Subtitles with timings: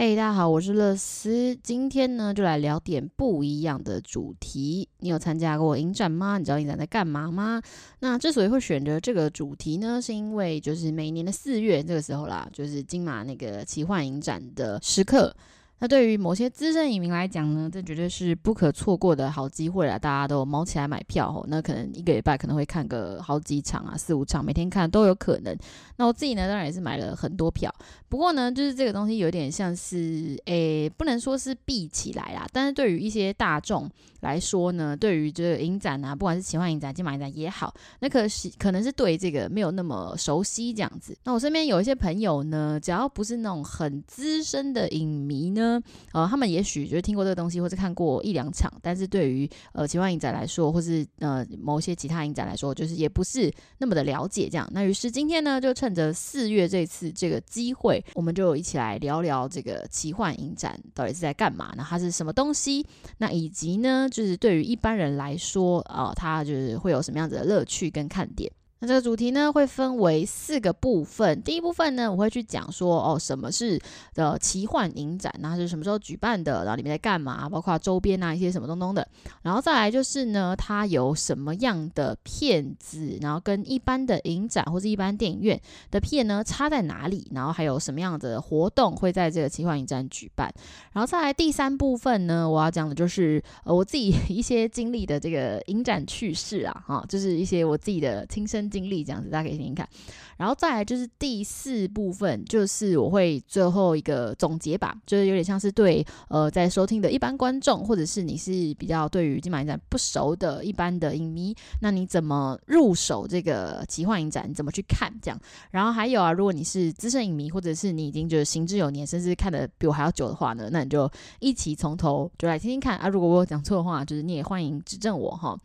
[0.00, 4.88] 嘿大家好，我是乐思，今天呢就来聊点不一样的主题。
[5.00, 6.38] 你有参加过影展吗？
[6.38, 7.60] 你知道影展在干嘛吗？
[7.98, 15.34] 那之所以会选择这个主题呢，是因为就是每年的四月这个时候啦，就是金马那个奇幻影展的时刻。
[15.80, 19.98] 那对于某些资深影迷来讲呢，这绝对是不可错过的好机会啊！
[19.98, 25.56] 大家都忙起来买票吼，那可能一个礼拜可能会看个好几场啊，四五场，每天看都有可能。
[25.96, 27.72] 那我自己呢，当然也是买了很多票。
[28.08, 33.88] 不过呢，就是这个东西有点像是，诶，不能说是闭起来啦，但是对于一些大众
[34.22, 41.16] 来说呢，对于这个影展啊，不管是奇幻影展、金马影展也好，那可是可能是对这个没有那么熟悉这样子。
[41.22, 45.67] 那我身边有一些朋友呢，只要不是那种很资深的影迷呢。
[46.12, 54.68] 呃，他们也许就是听过这个东西，或是看过一两场，但是对于呃奇幻影展来说，或是呃某些其他影展来说，就是也不是那么的了解这样。
[54.72, 61.84] 那于是今天呢，就趁着四月这次这个机会，我们就一起来聊聊这个奇幻影展到底是在干嘛呢？
[61.88, 62.86] 它是什么东西？
[63.18, 68.50] 那以及呢，就是对于一般人来说，啊、呃，它就是会有什么样子的乐趣跟看点？
[68.80, 71.42] 那这个主题呢，会分为四个部分。
[71.42, 73.76] 第一部分呢，我会去讲说，哦，什么是
[74.14, 79.04] 的奇幻影展，那是什么时候举办的，然后里面在干嘛，包括周边啊一些什么东东的。
[79.42, 87.28] 然后再来就是呢，它有什么样的片子，然后跟一般的影展或是一般电影院的片呢差在哪里？
[87.34, 90.48] 然后还有什么样的活动会在这个奇幻影展举办？
[90.92, 98.67] 然后再来第三部分呢，我要讲的就是呃我自己 一些经历的这个影展趣事啊，哈，就是一些我自己的亲身。
[98.68, 99.88] 经历这样子，大家可以听听看。
[100.36, 111.52] 然后再来就是第四部分，就是我会最后一个总结吧，就是有点像是对呃在收听的一般观众，或者是你是比较对于金马影展不熟的一般的影迷，
[111.82, 114.48] 那你怎么入手这个奇幻影展？
[114.48, 115.40] 你怎么去看这样？
[115.72, 123.08] 然后还有啊，如果你是资深影迷，或者是你已经就是行之有年，甚至看得比我还要久的话呢，那你就一起从头就来听听看啊。
[123.08, 125.58] 如果我讲错的话，就是你也欢迎指正我哈。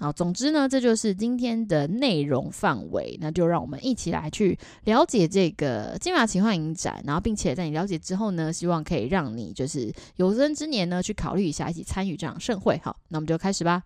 [0.00, 3.18] 好，总之呢，这就是今天的内容范围。
[3.20, 12.80] 那就让我们一起来去了解这个金马奇幻影展，然后并且在你了解之后呢，希望可以让你就是有生之年呢去考虑一下，一起参与这场盛会。
[12.82, 13.82] 好，那我们就开始吧。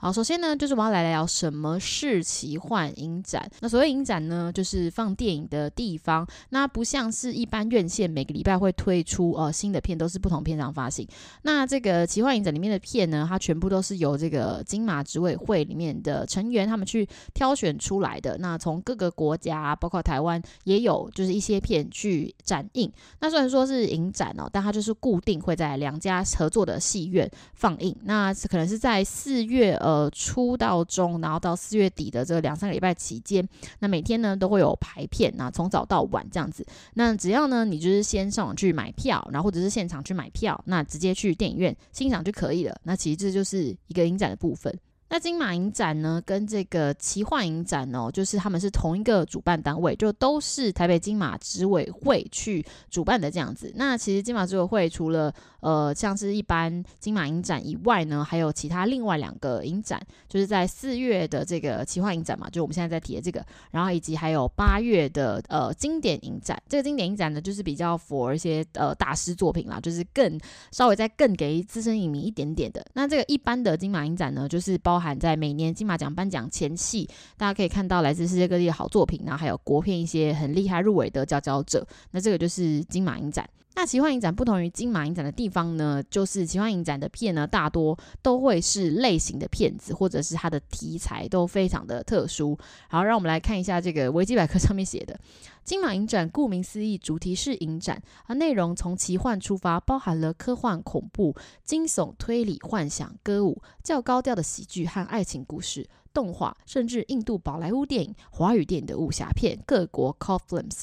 [0.00, 3.50] 好，首先呢，就是我要来聊什么是奇幻影展。
[3.58, 6.24] 那所谓影展呢，就是放电影的地方。
[6.50, 11.04] 那不像是一般院线每个礼拜会推出呃新的片，都是不同片商发行。
[11.42, 17.04] 那这个奇幻影展里面的片呢，它全部都是由这个金马执委会里面的成员他们去
[17.34, 18.38] 挑选出来的。
[18.38, 22.88] 那从各个国家，包括台湾也有，就是一些片去展映。
[23.18, 27.92] 那虽然说是影展哦，但它就是固定会在两家合作的戏院放映。
[28.04, 29.76] 那可能是在四月。
[29.88, 36.62] 呃，初到中，然后到四月底的这两三个礼拜期间，那每天呢都会有排片，那从早到晚这样子。
[36.92, 42.78] 那只要呢你就是先上网去买票，然后或者是现场去买票，那直接去电影院欣赏就可以了。
[42.82, 44.78] 那其实这就是一个影展的部分。
[45.10, 53.72] 那金马影展呢，跟这个奇幻影展哦，就是他们是同一个主办单位，就都是台北金马执委会去主办的这样子。
[53.76, 59.98] 那其实金马执委会除了呃像是一般金马影展以外呢，还有其他另外两个影展，
[60.28, 66.62] 就是在四月的这个奇幻影展嘛，就我们现在在提的这个，然后以及还有八月的呃经典影展。
[66.68, 70.38] 这个经典影展呢，就是比较 for 一些呃大师作品啦，就是更
[70.70, 72.84] 稍微再更给资深影迷一点点的。
[72.92, 74.97] 那这个一般的金马影展呢，就是包。
[74.98, 81.86] 包含在每年金马奖颁奖前夕，大家可以看到来自世界各地的好作品，然后还有国片一些很厉害入围的佼佼者。
[82.10, 83.48] 那这个就是金马影展。
[83.78, 92.58] 那奇幻影展不同于金马影展的地方呢，就是奇幻影展的片呢，大多都会是类型的片子，或者是它的题材都非常的特殊。
[92.88, 95.16] 好，让我们来看一下这个维基百科上面写的。
[95.62, 110.80] 金马影展顾名思义，主题是影展，而内容从奇幻出发，包含了科幻、恐怖、惊悚、推理、幻想、歌舞、较高调的喜剧和爱情故事、动画，甚至印度宝莱坞电影、华语电影的武侠片、各国 cult films。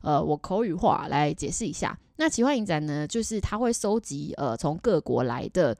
[0.00, 5.76] 呃，我口语化来解释一下，那奇幻影展呢，就是它会收集呃从各国来的。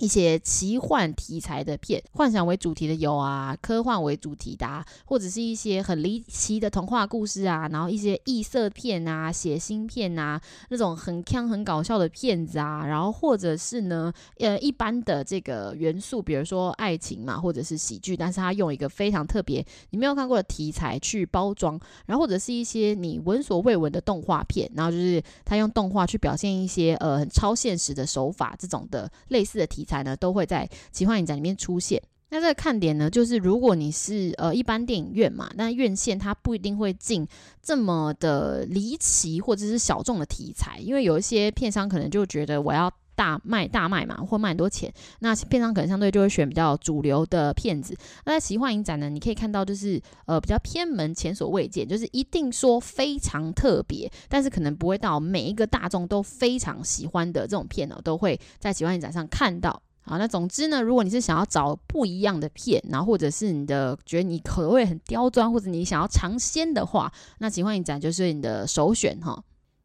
[0.00, 29.83] 一些奇幻题材的片，幻想为主题的有啊，科幻为主题的啊，或者是一些很离奇的童话故事啊，然后一些异色片啊、血腥片啊，那种很锵很搞笑的片子啊，然后或者是呢，呃，一般的这个元素，比如说爱情嘛，或者是喜剧，但是它用一个非常特别你没有看过的题材去包装，然后或者是一些你闻所未闻的动画片，然后就是它用动画去表现一些呃很超现实的手法，这种的类似的题。
[29.84, 32.02] 题材呢都会在奇幻影展里面出现。
[32.30, 37.28] 那这个看点呢，就是如果你是呃一般电影院嘛，那院线它不一定会进
[37.62, 42.90] 这么的离奇或者是小众的题材，因为有一些片商可能就觉得我要。
[43.14, 47.96] 大卖大卖嘛，或卖很多钱，那片商可能相对就会选比较主流的片子。
[48.24, 59.82] 那在奇幻影展呢，你可以看到就是呃比较偏门、前所未见，就是一定说非常特别，但是可能不会到每一个大众都非常喜欢的这种片哦，都会在奇幻影展上看到。
[60.06, 69.42] 好，那总之呢，如果你是想要找不一样的片，然后或者是你的觉得你口味很刁钻，或者你想要尝鲜的话，那奇幻影展就是你的首选哈。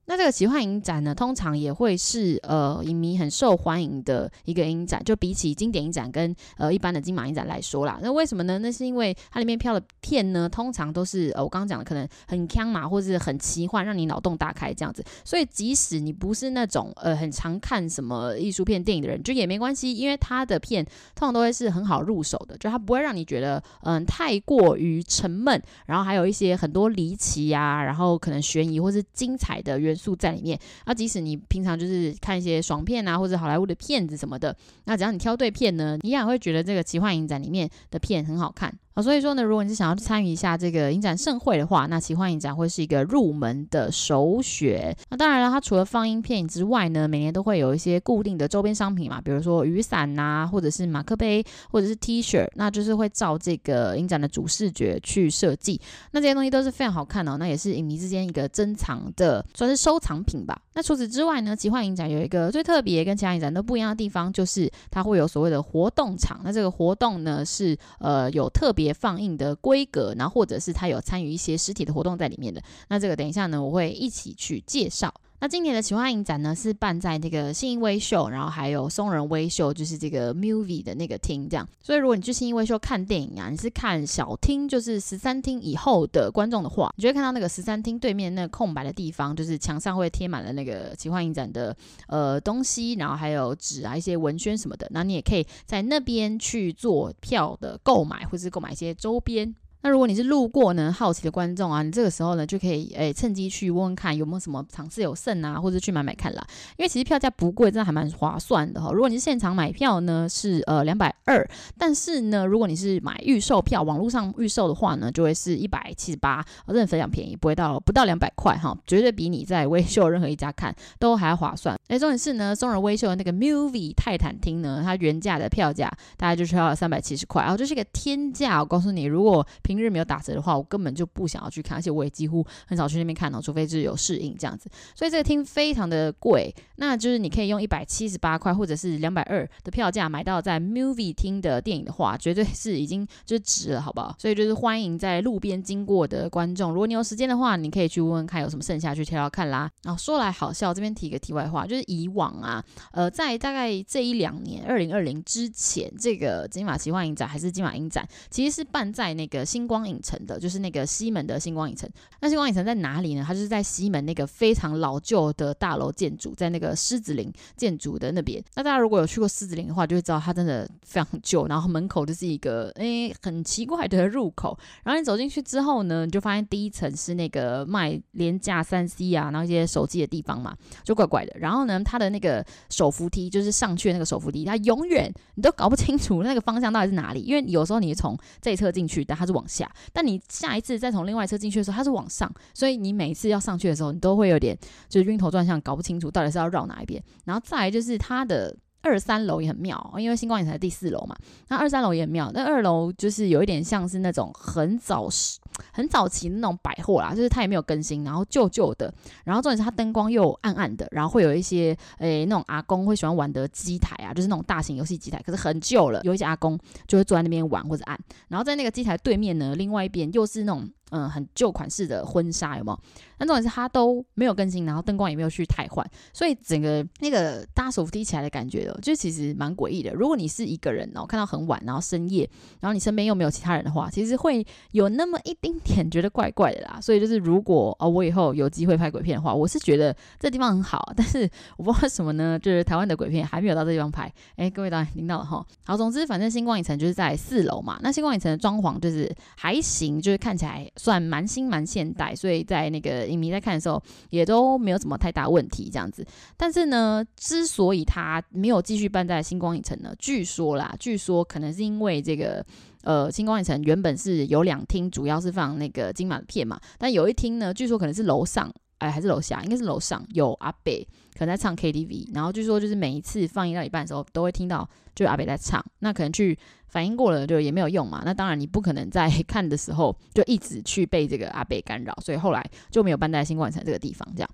[0.10, 8.00] 那这个奇幻影展呢，通常也会是呃影迷很受欢迎的一个影展，就比起经典影展跟呃一般的金马影展来说啦。
[8.02, 8.58] 那为什么呢？
[8.58, 15.06] 那是因为它里面票的片呢，通常都是呃我刚刚讲的可能很锵嘛，或者是很奇幻，让你脑洞大开这样子。
[15.24, 20.84] 所以即使你不是那种呃很常看什么艺术片电影的人，就也没关系，因为它的片
[21.14, 30.16] 通常都会是很好入手的，就它不会让你觉得嗯、太过于沉闷，然后还有一些很多离奇呀，然后可能悬疑或是精彩的元素。
[30.20, 34.54] 在里面，那即使你平常就是看一些爽片啊，或者好莱坞的片子什么的，
[34.84, 38.74] 那只要你挑对片呢，你也会觉得这个奇幻影展里面的片很好看。
[39.02, 44.96] 所以说呢，如果你是想要参与一下这个影展盛会的话，那奇幻影展会是一个入门的首选。
[45.10, 55.80] 那当然了，它除了放映片之外呢，每年都会有一些固定的周边商品嘛，比如说雨伞呐、或者是马克杯，或者是 T 恤，那就是会照这个影展的主视觉去设计。
[56.12, 60.60] 那这些东西都是非常好看的哦，那也是影迷之间一个珍藏的，算是收藏品吧。
[60.74, 66.42] 那除此之外呢，奇幻影展有一个最特别跟其他影展都不一样的地方，就是它会有所谓的活动场。
[66.44, 68.89] 那这个活动呢，是呃有特别。
[68.94, 75.14] 放映的规格，然后或者是他有参与一些实体的活动在里面的，那这个等一下呢，我会一起去介绍。
[75.42, 81.66] 那今年的奇幻影展呢，是办在这个信义威秀，然后还有松仁威秀，就是这个 movie 的那个厅这样。
[81.82, 91.74] 所以如果你去信义威秀看电影啊，你是看小厅，就是十三厅以后的观众的话，你就会看到那个十三厅对面那空白的地方，就是墙上会贴满了那个奇幻影展的
[92.08, 94.88] 呃东西，然后还有纸啊一些文宣什么的。
[94.92, 99.56] 那你也可以在那边去做票的购买，或是购买一些周边。
[99.82, 106.46] 那如果你是路过呢，好奇的观众啊，你这个时候呢就可以诶、趁机去问问看有没有什么场次有剩啊，或者去买买看啦。
[106.78, 108.92] 因为其实票价不贵，真的还蛮划算的哈。
[108.92, 111.48] 如果你是现场买票呢，是呃两百二，
[111.78, 121.80] 但是呢，如果你是买预售票，网络上预售的话呢，就会是一百七十八，真的非常便宜，不会到不到两百块哈，绝对比你在威秀任何一家看都还要划算。
[121.88, 128.60] 诶、重点是呢，松仁威秀的那个 Movie 泰坦厅呢，它原价的票价大概就是要三百七十块，然后这是一个天价。
[128.60, 134.68] 我告诉你，如果平日没有打折的话，我根本就不想要去看，而且我也几乎很少去那边看哦，除非是有试映这样子。
[134.96, 144.16] 所以这个厅非常的贵，那就是你可以用一百七十八块或者是两百二的票价买到在 Movie 厅的电影的话，绝对是已经就是值了，好不好？
[144.18, 149.70] 所以就是欢迎在路边经过的观众，如果你有时间的话，你可以去问问看有什么剩下去挑挑看啦。
[149.84, 161.90] 然后说来好笑，这边提一个题外话，就是以往啊，呃，在大概这一两年，二零二零之前，这个金马奇幻影展还是金马影展，其实是办在那个新星光影城的，就是那个西门的星光影城。
[162.22, 163.24] 那星光影城在哪里呢？
[163.28, 168.42] 它就是在西门那个非常老旧的大楼建筑，在那个狮子林建筑的那边。
[168.56, 171.46] 那大家如果有去过狮子林的话，就会知道它真的非常旧。
[171.48, 174.58] 然后门口就是一个诶很奇怪的入口。
[174.84, 181.38] 然后你走进去之后呢，你就发现第一层是那个卖廉价三 C 啊，然后一些手机的地方嘛，就怪怪的。
[181.38, 189.70] 然后呢，它的那个手扶梯就是上去的那个手扶梯，它永远你都搞不清楚那个方向到底是哪里，因为有时候你从这一侧进去，但它是往下。
[189.92, 197.04] 但你下一次再从另外一侧进去的时候，它是往上，所以你每一次要上去的时候，你都会有点就是晕头转向，搞不清楚到底是要绕哪一边。
[197.26, 198.56] 然后再来就是它的。
[198.82, 201.16] 二三楼也很妙，因为星光影城第四楼嘛。
[201.48, 205.08] 那二三楼也很妙，那二楼就是有一点像是那种很早、
[205.74, 208.94] 很早期的那种百货啦，就是它也没有更新，然后旧旧的，
[209.26, 216.58] 然后重点是它灯光又暗暗的，然后会有一些诶、那种阿公会喜欢玩的机台啊，就是那种大型游戏机台，可是很旧了，有一些阿公
[216.88, 218.00] 就会坐在那边玩或者按。
[218.28, 220.70] 然后在那个机台对面呢，另外一边又是那种。
[220.92, 222.80] 嗯，很旧款式的婚纱有没有？
[223.20, 229.94] 那重点是它都没有更新，然后灯光也没有去太换，所以整个那个搭手扶梯起来的感觉哦，就其实蛮诡异的。
[229.94, 232.30] 如果你是一个人哦，看到很晚，然后深夜，
[232.62, 236.80] 然后你身边又没有其他人的话，其实会有那么一丁点觉得怪怪的啦。
[236.82, 242.40] 所以就是如果哦，我以后有机会拍鬼片的话，我是觉得这地方很好，但是我不知道为什么呢？
[242.40, 244.12] 就是台湾的鬼片还没有到这地方拍。
[244.38, 245.46] 哎，各位导演听到了哈。
[245.66, 247.78] 好，总之反正星光影城就是在四楼嘛。
[247.84, 250.66] 那星光影城的装潢就是还行，就是看起来。
[250.80, 253.82] 算蛮新蛮现代，所以在那个影迷在看的时候
[254.12, 256.06] 也都没有什么太大问题这样子。
[256.38, 262.46] 但是呢，之所以它没有继续办在星光影城呢，据说啦，据说可能是因为这个
[262.84, 268.50] 呃，星光影城原本是有两厅，主要是放那个金马的片嘛，但有一厅呢，据说可能是楼上。
[268.80, 275.64] 哎，还是楼下，应该是楼上有阿北可能在唱 KTV，然后据说就是每一次放映到一半的时候，都会听到就阿北在唱。
[275.80, 278.02] 那可能去反应过了，就也没有用嘛。
[278.04, 284.30] 那当然你不可能在 看的时候就一直去被这个阿北干扰，所以后来就没有搬在新冠城这个地方这样。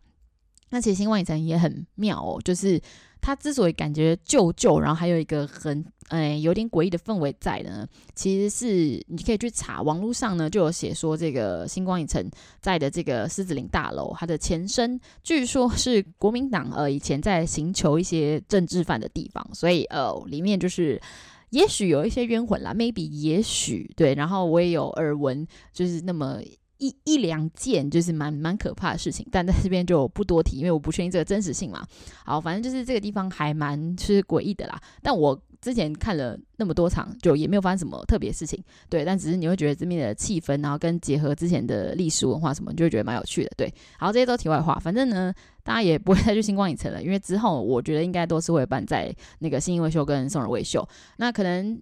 [0.70, 2.82] 那其实新冠城也很妙哦，就是。
[3.26, 12.24] 它之所以感觉旧旧，然后还有一个很哎有点诡异的氛围在呢，其实是你可以去查网络上呢就有写说，这个星光影城
[12.62, 21.02] 在的这个狮子林大楼，它的前身据说是国民党呃以前在寻求一些政治犯的地方，所以呃里面就是
[21.50, 26.40] 也许有一些冤魂啦，maybe 也许对，然后我也有耳闻，就是那么。
[26.86, 31.84] 一一两件就是蛮蛮可怕的事情，但在这边就不多提，因为我不确定这个真实性嘛。
[32.24, 34.80] 好，反正就是这个地方还蛮是诡异的啦。
[35.02, 38.64] 但我之前看了那么多场，就也没有发生什么特别事情。
[38.88, 43.52] 对，但只是你会觉得这边的气氛，然后跟结合之前的历史文化什么，你就会觉得蛮有趣的。
[43.58, 44.76] 对，好，这些都题外话。
[44.76, 50.88] 反正呢，大家也不会再去星光影城了，因为之后我觉得应该都是会办在那个信义威秀跟松仁威秀。
[51.18, 51.82] 那可能。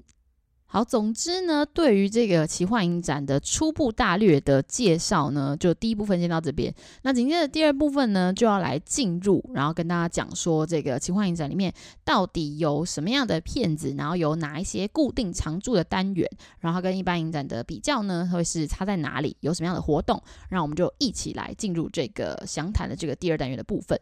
[0.74, 6.74] 好，总之呢，对于这个奇幻影展的初步大略的介绍呢，就第一部分先到这边。
[7.04, 11.72] 那紧接着第二部分呢，就要来进入，然后跟大家讲说这个奇幻影展里面
[12.04, 16.28] 到底有什么样的片子，然后有哪一些固定常驻的单元，
[16.60, 23.96] 然后跟一般影展的比较呢，会是差在哪里，有什么样的活动，让我们就一起来进入这个详谈的这个第二单元的部分。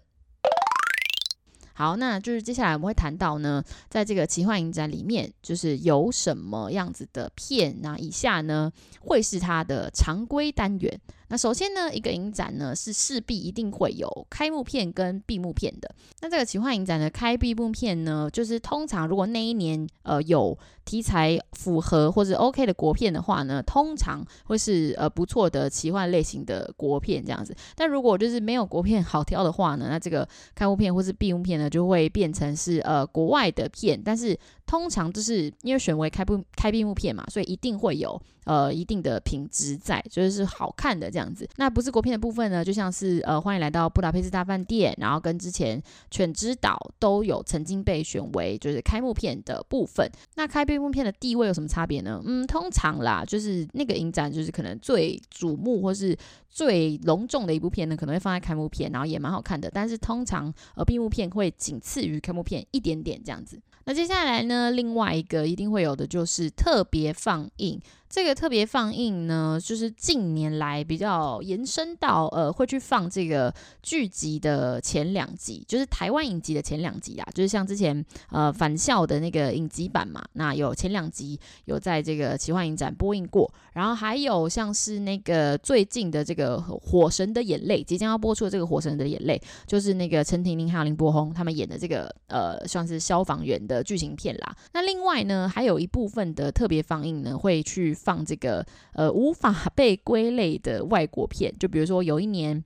[1.81, 11.01] 好，那就是接下来我们会谈到呢，在这个奇幻影展里面，就是有什么样子的片，那以下呢会是它的常规单元。
[11.31, 15.89] 那首先呢，一个影展呢是势必一定会有开幕片跟闭幕片的。
[16.19, 27.55] 那这个奇幻影展的开闭幕片呢，就是通常如果那一年呃有题材符合或者 OK 的国片的话呢，通常会是呃不错的奇幻类型的国片这样子。
[27.75, 34.37] 但如果就是没有国片好挑的话呢，那这个开幕片或是闭幕片呢，就会变成是呃国外的片，但是。
[34.67, 41.47] 通常就是因为选为开不开闭幕片嘛，所以一定会有呃一定的品质在，就是好看的这样这样子。
[41.57, 50.09] 那不是国片的部分呢，就像是呃欢迎来到布达佩斯大饭店，然后跟之前犬之岛都有曾经被选为就是开幕片的部分。
[50.35, 52.19] 那开闭幕片的地位有什么差别呢？
[52.25, 56.17] 嗯，通常啦，就是那个影展就是可能最瞩目或是
[56.49, 59.69] 最隆重的一部片呢，可能会放在开幕片，然后也蛮好看的。
[59.71, 63.61] 但是通常呃闭幕片会仅次于开幕片一点点这样子。
[63.85, 67.79] 那接下来呢，另外一个一定会有的就是特别放映。
[68.11, 73.51] 这个特别放映呢，就是近年来比较延伸到呃，会去放这个
[73.81, 94.53] 剧集的前两集，就是台湾影集的前两集啊，就是像之前呃返校的那个影集版嘛，那有前两集有在这个奇幻影展播映过，然后还有像是那个最近的这个《火神的眼泪》即将要播出的这个《火神的眼泪》，就是那个陈婷妮还有林柏宏他们演的这个呃算是消防员的剧情片啦。
[94.73, 97.95] 那另外呢，还有一部分的特别放映呢，会去。
[98.03, 102.63] 放这个呃无法被归类的外国片，就比如说有一年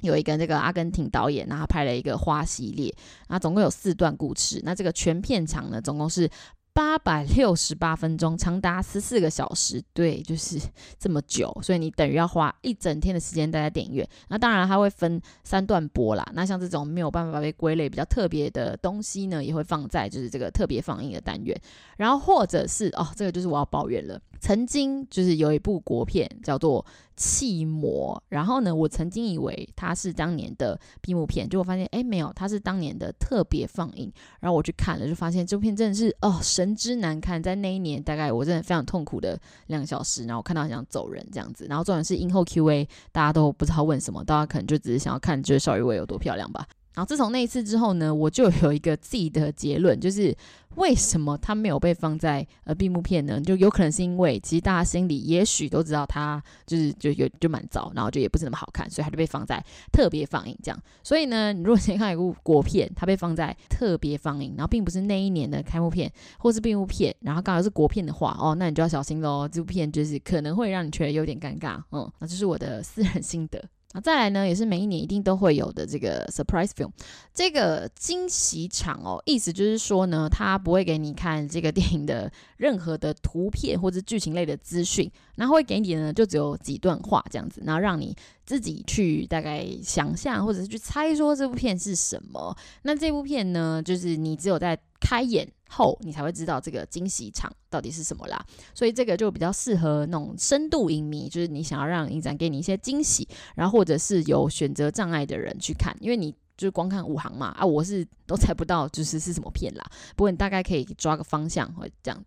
[0.00, 2.92] 有一个这个阿根廷导演，然后拍了一个花系列，
[3.28, 6.28] 那总共有四段故事，那这个全片长呢总共是
[6.74, 10.58] 八百六十八分钟，长达十四个小时，对，就是
[10.98, 14.08] 这么久，所以你等于要花一整天的时间待在电影院。
[14.28, 21.54] 那当然它会分三段播啦，那像这种没有办法被归类比较特别的东西呢，也会放在就是这个特别放映的单元，
[21.98, 24.18] 然后或者是哦，这个就是我要抱怨了。
[24.42, 26.84] 曾经就是有一部国片叫做
[27.14, 34.12] 《气魔》，然后呢，我曾经以为它是当年的闭幕片，结果发现哎没有，它是当年的特别放映。
[34.40, 41.64] 然后我去看了，就发现这部片真的是哦神之难看，在那一年大概我真的非常痛苦的两个小时，然后我看到很想走人这样子。
[41.68, 46.66] 然后重点是映后 Q&A，大家都不知道问什么，大家可能就只是想要看就是邵雨薇有多漂亮吧。
[46.94, 50.36] 然后自从那一次之后呢，我就有一个自己的结论， 就是。
[50.76, 53.38] 为什么它没有被放在呃闭幕片呢？
[53.38, 60.82] 就有可能是因为其实大家心里也许都知道它就是就有就蛮糟，然后就也不是那么好看，所以它就被放在特别放映这样。
[61.02, 69.46] 所以呢，你如果先看一部国片，它被放在特别放映，然后并不是那一年的开幕片或是闭幕片，然后刚好是国片的话，哦，那你就要小心喽。
[69.46, 73.62] 这部片就是可能会让你觉得有点尴尬，嗯，那这是我的私人心得。
[73.92, 76.90] 啊，再来呢，也是每一年一定都会有的这个 surprise film，
[77.34, 92.56] 这个惊喜场哦，意思就是说呢，他不会给你看这个电影的任何的图片或者剧情类的资讯，然后会给你呢就只有几段话这样子，然后让你自己去大概想象或者是去猜说这部片是什么。
[92.82, 98.46] 那这部片呢，就是你只有在开演后，你才会知道这个惊喜场到底是什么啦。
[98.72, 109.84] 所以这个就比较适合那种深度影迷，就是你想要让影展给你一些惊喜，然后或者是有选择障碍的人去看，因为你就是光看五行嘛啊，我是都猜不到就是是什么片啦。
[110.14, 112.24] 不过你大概可以抓个方向，或这样。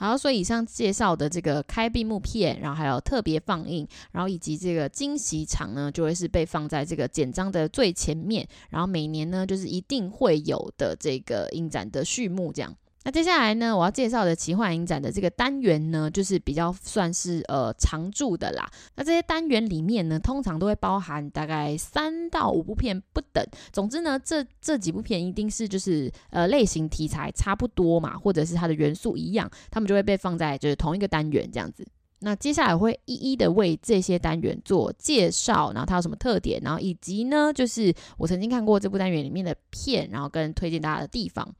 [0.00, 12.74] 好，所以以上介绍的这个开闭幕片，然后还有特别放映，然后以及这个惊喜场呢，就会是被放在这个简章的最前面，然后每年呢就是一定会有的这个影展的序幕这样。
[13.02, 18.70] 那接下来呢，我要介绍的奇幻影展的这个单元呢，就是比较算是呃常驻的啦。
[18.94, 23.42] 那这些单元里面呢，通常都会包含大概三到五部片不等。
[23.72, 31.86] 总之呢，这这几部片一定是就是呃类型题材差不多嘛，或者是它的元素一样，他们就会被放在就是同一个单元这样子。
[32.18, 41.54] 那接下来我会一一的为这些单元做介绍，然后它有什么特点，然后以及呢，就是我曾经看过这部单元里面的片，然后跟推荐大家的地方。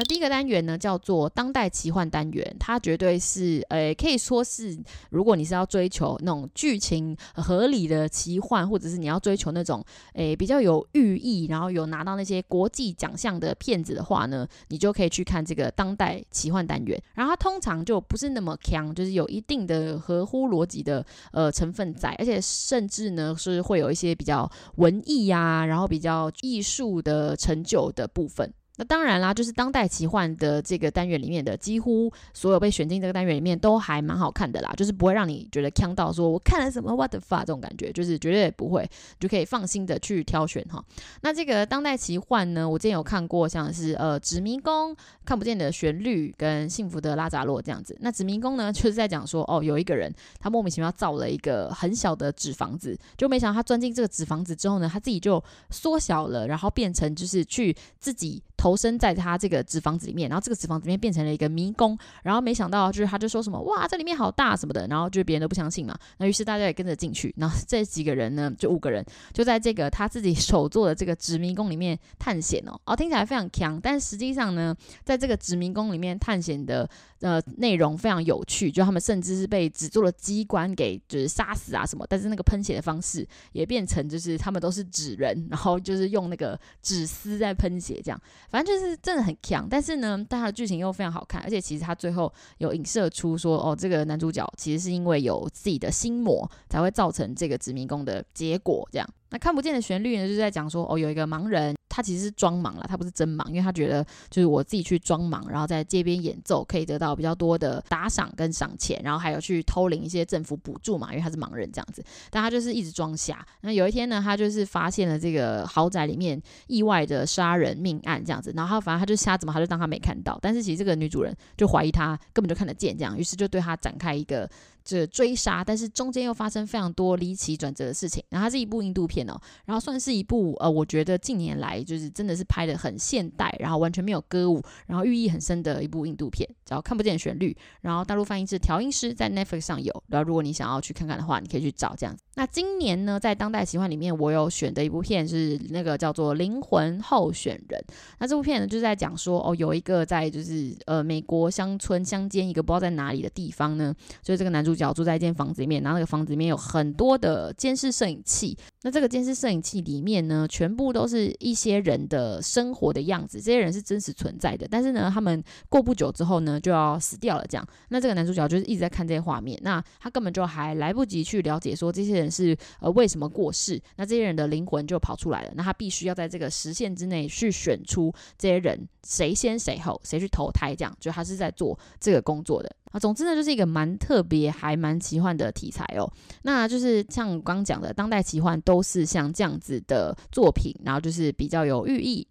[0.00, 4.74] 那第一个单元呢，叫做当代奇幻单元，它绝对是，呃，可以说是，
[5.10, 16.98] 如果你是要追求那种剧情合理的奇幻，或者是你要追求那种，诶，比较有寓意，然后有拿到那些国际奖项的片子的话呢，你就可以去看这个当代奇幻单元。
[17.12, 28.50] 然后它通常就不是那么强，就是有一定的合乎逻辑的呃成分在，而且甚至呢是会有一些比较文艺呀、然后比较艺术的成就的部分。
[28.80, 40.82] 那当然啦，就是当代奇幻的这个单元里面的几乎所有被选进这个单元里面都还蛮好看的啦，就是不会让你觉得呛到说我看了什么 what the fuck 这种感觉，就是绝对不会，就可以放心的去挑选哈。
[41.20, 44.96] 那这个当代奇幻呢，我之前有看过，像是呃纸迷宫、
[45.26, 47.94] 看不见的旋律跟幸福的拉扎洛这样子。
[48.00, 58.42] 那纸迷宫呢， 就是在讲说哦，有一个人他莫名其妙造了一个很小的纸房子，就没想到他钻进这个纸房子之后呢，他自己就缩小了，然后变成就是去自己。
[58.56, 74.72] 投投身在他这个纸房子里面，然后这个纸房子里面变成了一个迷宫，然后没想到就是他就说什么哇，这里面好大什么的，然后就别人都不相信嘛，那于是大家也跟着进去，然后这几个人呢，就五个人就在这个他自己手做的这个纸迷宫里面探险哦，哦听起来非常强，但实际上呢，
[75.02, 76.88] 在这个纸迷宫里面探险的。
[77.20, 89.68] 呃，内容非常有趣，就他们甚至是被纸做的机关给就是杀死啊什么，但是那个喷血的方式也变成就是他们都是纸人，然后就是用那个纸丝在喷血这样，反正就是真的很强。
[89.68, 99.06] 但是呢，但它的剧情又非常好看，而且其实他最后有影射出说，哦，这个男主角其实是因为有自己的心魔才会造成这个纸迷宫的结果这样。
[99.30, 101.74] 那看不见的旋律呢，就是在讲说，哦，有一个盲人。
[101.92, 112.02] 他其实是装盲了，他不是真盲，因为他觉得就是我自己去装盲，然后在街边演奏，可以得到比较多的打赏跟赏钱，然后还有去偷领一些政府补助嘛，因为他是盲人这样子。
[112.30, 113.44] 但他就是一直装瞎。
[113.62, 120.38] 那有一天呢，他就是发现了这个豪宅里面意外的杀人命案这样子，然后他反正他就瞎怎么，他就当他没看到。
[120.40, 124.48] 但是其实这个女主人就怀疑他根本就看得见这样，于是就对他展开一个。
[124.90, 128.24] 这追杀，但是中间又发生非常多离奇转折的事情。
[128.28, 137.56] 然后它是一部印度片哦，然后算是一部呃，我觉得近年来就是真的是拍的很现代，然后完全没有歌舞，然后寓意很深的一部印度片，叫看不见旋律。
[137.80, 140.02] 然后大陆翻译是调音师，在 Netflix 上有。
[140.08, 142.24] 然后如果你想要去看看的话，你可以去找这样子。
[142.34, 147.80] 那今年呢，在当代奇幻里面，我有选的一部片是那个叫做《灵魂候选人》。
[148.18, 154.79] 那这部片呢，就是在讲说哦，有一个在就是呃美国乡村乡间一个不知道在哪里的地方呢，就是这个男主。
[154.80, 158.56] 主角住在一间房子里面，然后那个房子里面有很多的监视摄影器。
[158.82, 163.38] 那这个监视摄影器里面呢，全部都是一些人的生活的样子。
[163.42, 167.44] 这些人是真实存在的，但是呢，他们过不久之后呢，就要死掉了。
[167.46, 169.60] 这样，那这个男主角就是一直在看这些画面。
[169.62, 173.78] 那他根本就还来不及去了解说这些人是呃为什么过世。
[173.96, 175.52] 那这些人的灵魂就跑出来了。
[175.54, 180.74] 那他必须要在这个时限之内去选出这些人谁先谁后，谁去投胎。
[180.74, 182.74] 这样，就他是在做这个工作的。
[182.90, 186.10] 啊，总之呢，就是一个蛮特别，还蛮奇幻的题材哦。
[186.42, 192.26] 那就是像我刚讲的，当代奇幻都是像这样子的作品，然后就是比较有寓意。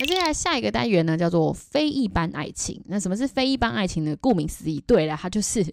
[0.00, 2.82] 那接下来下一个单元呢，叫做非一般爱情。
[2.86, 4.16] 那什么是非一般爱情呢？
[4.20, 5.64] 顾名思义，对了，它就是。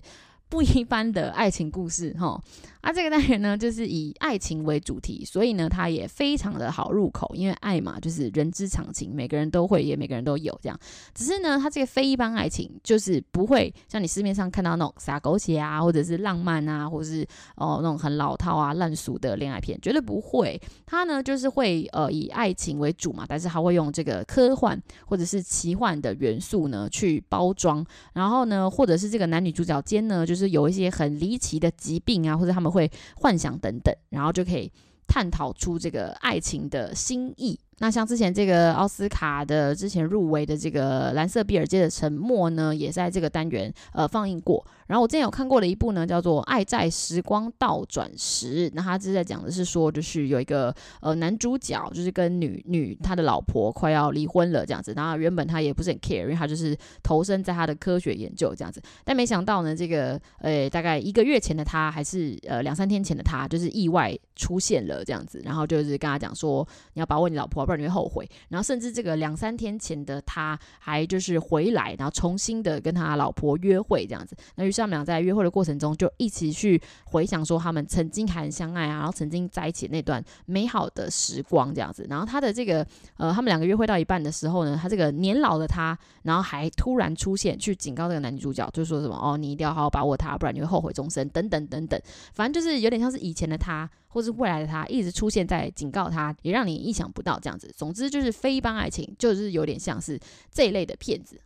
[0.54, 2.40] 不一般的爱情故事哈。
[2.82, 10.78] 啊，这个单元呢，就是以爱情为主题，所以呢，它也非常的好入口，因为爱嘛，就是人之常情，每个人都会，也每个人都有这样。
[11.16, 20.62] 只是呢，它这个非一般爱情，就是不会像你市面上看到那种撒狗血啊，或者是浪漫啊，或者是哦那种很老套啊、烂俗的恋爱片，绝对不会。
[20.86, 32.74] 它呢，就是会呃以爱情为主嘛，但是它会用这个科幻或者是奇幻的元素呢去包装，然后呢，或者是这个男女主角间呢，就是有一些很离奇的疾病啊，或者他们。
[32.74, 34.72] 会幻想等等，然后就可以
[35.08, 37.60] 探讨出这个爱情的心意。
[37.80, 44.66] 那像之前这个奥斯卡的之前入围的这个蓝色比尔街的沉默呢，也在这个单元呃放映过。
[44.88, 54.94] 然后我之前有看过的一部呢，叫做《爱在时光倒转时》，那他是在讲的是说，就是有一个呃男主角，就是跟女女他的老婆快要离婚了这样子。
[54.96, 58.82] 然后原本他也不是很 care，因为他就是投身在他的科学研究这样子。
[59.04, 65.42] 但没想到呢，这个呃大概一个月前的他，还是呃两三天前的他，就是意外出现了这样子。
[65.44, 68.30] 然后就是跟他讲说，你要把握你老婆，不然你会后悔。
[68.50, 74.38] 然后甚至这个两三天前的他，还就是回来，然后重新的跟他老婆约会这样子。
[74.54, 74.84] 那于是。
[74.84, 82.06] 他们俩在约会的过程中，就一起去回想说他们曾经还相爱啊，然后曾经在一起那段美好的时光这样子。
[82.10, 91.98] 然后他的这个呃，他们两个约会到一半的时候呢，他这个年老的他，然后还突然出现去警告这个男女主角，就说什么哦，你一定要好好把握他，不然你会后悔终身，等等等等。
[92.34, 97.74] 反正就是有点像是以前的他，或是未来的他，一直出现在警告他，也让你意想不到这样子。
[97.76, 100.20] 总之就是非一般爱情，就是有点像是
[100.52, 101.42] 这一类的骗子。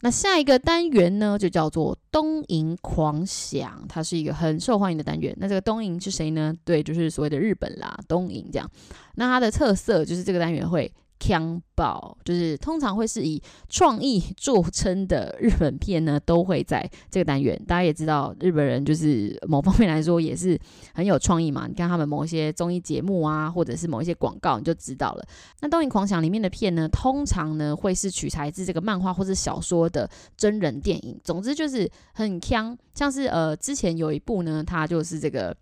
[0.00, 5.36] 那下一个单元呢，就叫做东瀛狂想，它是一个很受欢迎的单元。
[5.40, 6.54] 那这个东瀛是谁呢？
[6.64, 8.70] 对，就是所谓的日本啦，东瀛这样。
[9.16, 10.92] 那它的特色就是这个单元会。
[11.18, 17.60] 锵爆，就是通常会是以创意著称的日本片呢，都会在这个单元。
[17.66, 20.58] 大家也知道，日本人就是某方面来说也是
[20.94, 21.66] 很有创意嘛。
[21.66, 25.24] 你看他们某一些综艺节目啊，或者是某一些广告，你就知道了。
[25.60, 31.18] 那《东瀛狂想》里面的片呢，通常呢会是取材自这个漫画或是小说的真人电影。
[31.22, 35.56] 总之就是很锵，像是呃之前有一部呢，它就是这个。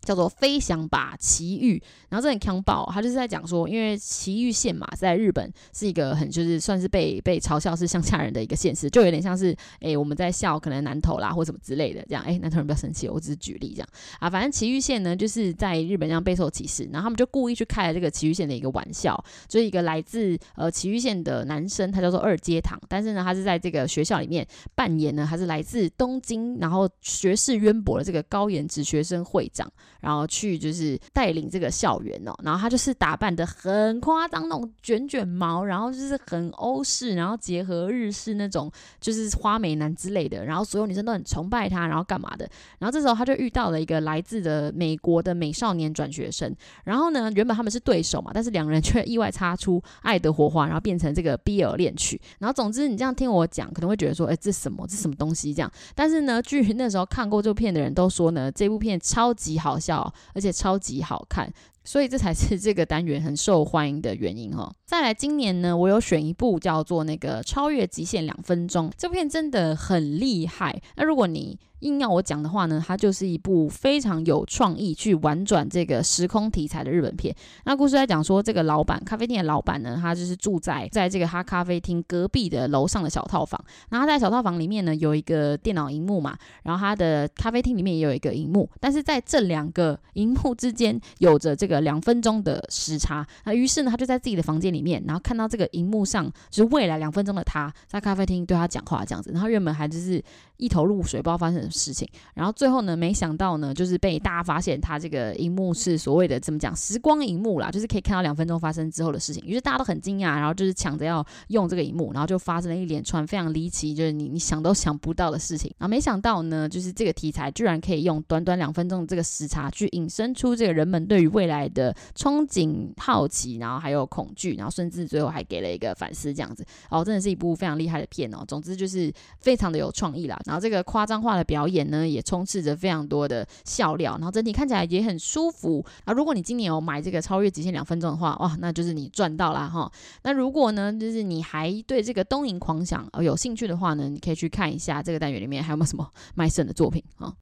[0.00, 29.70] 叫做飞翔吧奇遇，然后这很强暴，他就是在讲说，因为奇遇县嘛，在日本是一个很就是算是被被嘲笑是乡下人的一个县市，就有点像是诶、我们在笑可能南投啦或什么之类的这样，诶、欸、 南投人不要生气，我只是举例这样啊，反正奇遇县呢就是在日本这样备受歧视，然后他们就故意去开了这个奇遇县的一个玩笑，就是一个来自呃奇遇县的男生，他叫做二阶堂，但是呢他是在这个学校里面扮演呢，他是来自东京，然后学识渊博的这个高颜值学生会长。
[30.00, 42.48] 然后去就是带领这个校园哦，然后他就是打扮得很夸张，那种卷卷毛，然后就是很欧式，然后结合日式那种就是花美男之类的，然后所有女生都很崇拜他，然后干嘛的？
[42.78, 52.20] 然后这时候他就遇到了一个来自的美国的美少年转学生，然后呢，原本他们是对手嘛，但是两人却意外擦出爱的火花，然后变成这个 BL 恋曲。
[52.38, 54.86] 然后总之你这样听我讲，可能会觉得说，哎，这什么？
[54.86, 55.52] 这什么东西？
[55.52, 59.89] 这样，但是呢，据那时候看过这部片的人都说呢，这部片超级好笑。
[60.34, 61.52] 而且超级好看，
[61.90, 64.72] 所以这才是这个单元很受欢迎的原因哦。
[64.86, 70.80] 再来，今年呢，我有选一部叫做那个《超越极限两分钟》，这部片真的很厉害。
[70.94, 77.34] 那如果你硬要我讲的话呢，它就是一部非常有创意去玩转这个时空题材的日本片。
[77.64, 83.60] 那故事在讲说，这个老板咖啡店的老板呢，他就是住在在这个他咖啡厅隔壁的楼上的小套房。
[83.88, 93.26] 然后他在小套房里面呢，有一个电脑荧幕嘛，然后他的咖啡厅里面也有一个荧幕，但是在这两个荧幕之间有着这个两分钟的时差。
[93.44, 99.32] 那于是呢，他就在自己的房间里面，然后看到这个荧幕上就是未来两分钟的他在咖啡厅对他讲话这样子。
[99.32, 100.22] 然后原本还就是
[100.58, 101.70] 一头雾水，不知道发生什么。
[101.80, 109.42] 事情，然后最后呢，没想到呢，就是被大家发现，他这个荧幕是所谓的怎么讲，时光荧幕啦，就是可以看到两分钟发生之后的事情。
[109.46, 115.72] 于是大家都很惊讶，然后就是抢着要用这个荧幕，然后就发生了一连串非常离奇，就是你你想都想不到的事情。
[115.78, 126.62] 然后没想到呢，就是这个题材居然可以用短短两分钟的这个时差，去引申出这个人们对于未来的憧憬、好奇，然后还有恐惧，然后甚至最后还给了一个反思，这样子。
[126.90, 128.44] 哦，真的是一部非常厉害的片哦。
[128.46, 130.38] 总之就是非常的有创意啦。
[130.44, 131.70] 然后这个夸张化的表。
[131.70, 136.12] 演呢也充斥着非常多的笑料，然后整体看起来也很舒服啊。
[136.12, 139.88] 如果你今年有买这个超越极限两分钟的话，哇，那就是你赚到了哈。
[140.24, 147.32] 那如果呢，就是你还对这个东瀛狂想有兴趣的话呢，你可以去看一下这个单元里面还有没有什么卖肾的作品啊。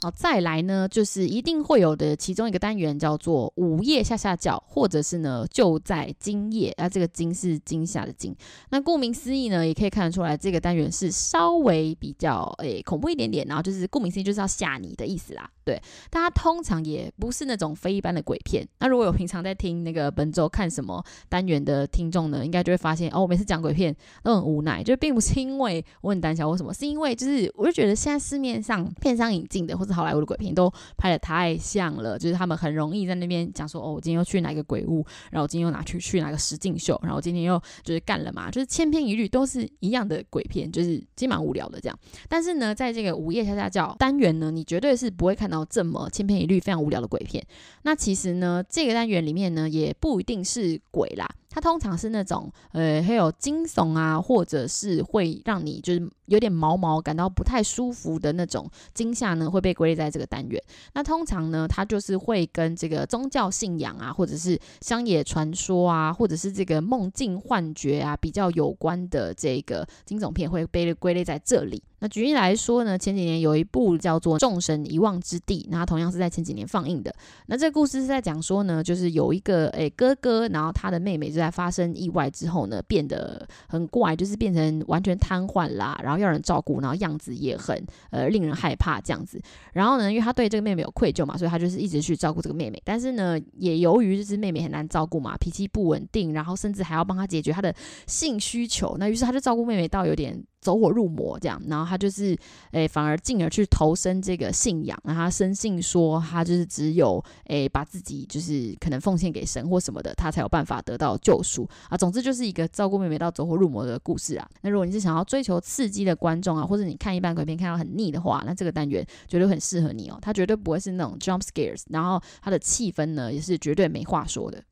[0.00, 8.32] 好，再来呢，就是一定会有的其中一个单元叫做午夜下下叫，或者是呢就在今夜啊，这个今是今夏的今。
[8.70, 15.50] 那顾名思义呢，也可以看得出来，这个单元是稍微比较诶、恐怖一点点，然后就是顾名思义就是要吓你的意思啦。
[15.64, 18.66] 对，大家通常也不是那种非一般的鬼片。
[18.78, 41.98] 那如果有平常在听那个本周看什么单元的听众呢，应该就会发现哦，我每次讲鬼片都很无奈，就并不是因为我很胆小或什么，是因为就是我就觉得现在市面上片商引进的或者好莱坞的鬼片都拍得太像了，就是他们很容易在那边讲说哦，我今天又去哪个鬼屋，然后今天又拿去去哪个实境秀，然后今天又就是干了嘛，就是千篇一律都是一样的鬼片，就是其实蛮无聊的这样。
[42.28, 45.64] 但是呢，在这个午夜下下叫单元呢，你绝对是不会看到。
[45.70, 47.46] 这么千篇一律、非常无聊的鬼片，
[47.82, 51.28] 那其实呢，这个单元里面呢，也不一定是鬼啦。
[51.50, 60.62] 它通常是那种，呃，还有惊悚啊，或者是会让你就是有点毛毛、感到不太舒服的那种惊吓呢，会被归类在这个单元。
[60.92, 71.82] 那通常呢，它就是会跟这个宗教信仰啊，或者是乡野传说啊，或者是这个梦境幻觉啊比较有关的这个惊悚片，会被归类在这里。
[72.00, 77.14] 那举例来说呢，前几年有一部叫做《众神遗忘之地》，那它同样是在前几年放映的。
[77.46, 81.38] 那这个故事是在讲说呢，就是有一个诶哥哥，然后他的妹妹就。
[81.38, 87.80] 在发生意外之后呢，变得很怪，就是变成完全瘫痪啦，然后要人照顾，然后样子也很
[88.10, 89.40] 呃令人害怕这样子。
[89.72, 92.82] 然后呢，因为他对这个妹妹有愧疚嘛，所以他就是一直去照顾这个妹妹。
[92.84, 97.72] 但是呢，也由于就是妹妹很难照顾嘛，脾气不稳定，然后甚至还要帮他解决他的
[98.08, 98.96] 性需求。
[98.98, 100.42] 那于是他就照顾妹妹到有点。
[100.60, 102.36] 走火入魔这样，然后他就是，
[102.72, 111.96] 诶、反而进而去投身这个信仰，然后他深信说，他就是只有，诶、把自己就是可能奉献给神或什么的，他才有办法得到救赎啊。
[111.96, 114.48] 总之就是一个照顾妹妹到走火入魔的故事啊。
[114.62, 120.18] 那如果你是想要追求刺激的观众啊，或者你看一般鬼片看到很腻的话，那这个单元绝对很适合你哦。
[120.20, 124.62] 它绝对不会是那种 jump scares，然后它的气氛呢也是绝对没话说的。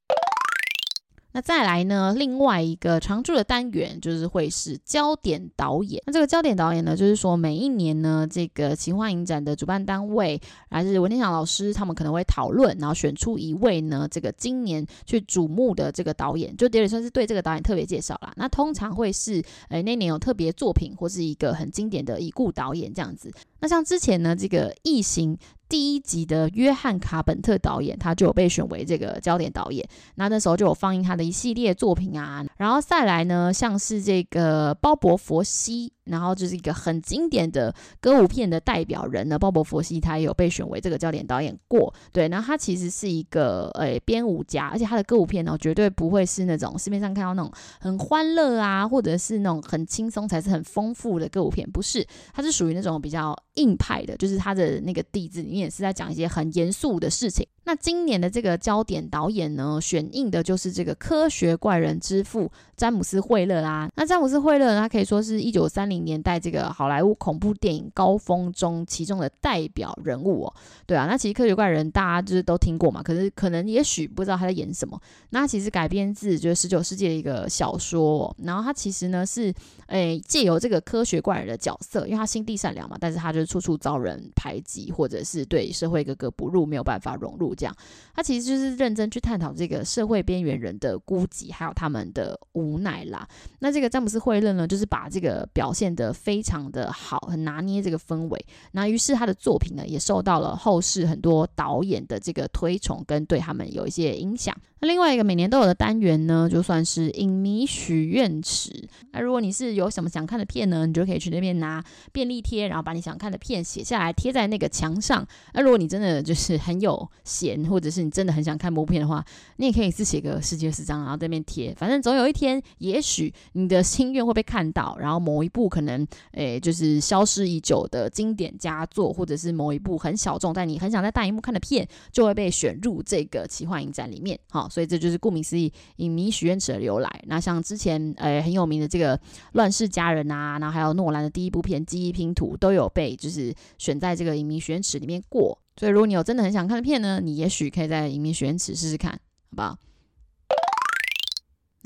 [1.36, 6.02] 那再来呢，另外一个常驻的单元就是会是焦点导演。
[6.06, 18.32] 那这个焦点导演呢，就是说每一年呢，这个奇幻影展的主办单位还是文天祥老师，他们可能会讨论，然后选出一位呢，这个今年去瞩目的这个导演，就有点算是对这个导演特别介绍啦。
[18.36, 23.30] 那通常会是，诶，那年有特别作品或是一个很经典的已故导演这样子。
[23.60, 25.38] 那像之前呢，这个异形。
[25.68, 29.84] 第一集的约翰卡本特导演，他就有被选为这个焦点导演。
[30.14, 32.46] 那那时候就有放映他的一系列作品啊。
[32.56, 35.92] 然后再来呢，像是这个鲍勃佛西。
[36.06, 41.92] 然后就是一个很经典的歌舞片的代表人呢，鲍勃·佛西，他也有被选为这个焦点导演过。
[42.12, 57.46] 对，那他其实是一个诶编舞家，而且他的歌舞片呢，绝对不会是那种市面上看到那种很欢乐啊，或者是那种很轻松才是很丰富的歌舞片，不是，他是属于那种比较硬派的，就是他的那个底子里面是在讲一些很严肃的事情。
[57.64, 63.90] 那今年的这个焦点导演呢，选映的就是这个科学怪人之父詹姆斯·惠勒啦。
[63.96, 70.54] 那詹姆斯·惠勒，他可以说是一九三零年代这个好莱坞恐怖电影高峰中其中的代表人物哦。
[70.86, 75.00] 对啊，那其实科学怪人大家就是都听过嘛，可是可能也许不知道他在演什么。
[75.30, 79.52] 那其实改编自就是十九世纪的一个小说哦，然后他其实呢是
[79.88, 87.54] 诶借由这个科学怪人的角色，因为他心地善良嘛，但是他就处处遭人排挤，或者是对社会格格不入，没有办法融入。
[87.54, 87.74] 这样，
[88.12, 93.26] 他其实就是认真去探讨这个社会边缘人的孤寂，还有他们的无奈啦。
[93.60, 98.46] 那这个詹姆斯·惠勒呢，就是把这个表现得非常的好，很拿捏这个氛围。
[98.72, 104.54] 那于是他的作品呢，也受到了后世很多导演的这个推崇，跟对他们有一些影响。
[104.86, 108.70] 另外一个每年都有的单元呢，就算是影迷许愿池。
[109.12, 115.26] 那如果你是有什么想看的片呢，你就可以去那边拿便利贴，然后把你想看的片写下来，贴在那个墙上。
[115.54, 119.24] 那如果你真的就是很有闲，或者是你真的很想看某部片的话，
[119.56, 121.74] 你也可以自写个十几二十张，然后在那边贴。
[121.74, 134.38] 反正总有一天，也许你的心愿会被看到，然后某一部可能诶就是消失已久的经典佳作，或者是某一部很小众但你很想在大荧幕看的片，就会被选入这个奇幻影展里面。
[134.50, 134.68] 好。
[134.76, 137.10] 所以这就是顾名思义，影迷许愿池的由来。
[137.24, 139.16] 那像之前呃很有名的这个
[139.52, 145.58] 《乱世佳人》啊，然后还有诺兰的第一部片《记忆拼图》都有被就是选在这个影迷许愿池里面过。
[145.78, 149.78] 所以如果你有真的很想看的片呢，你也许可以在影迷许愿池试试看，好不好？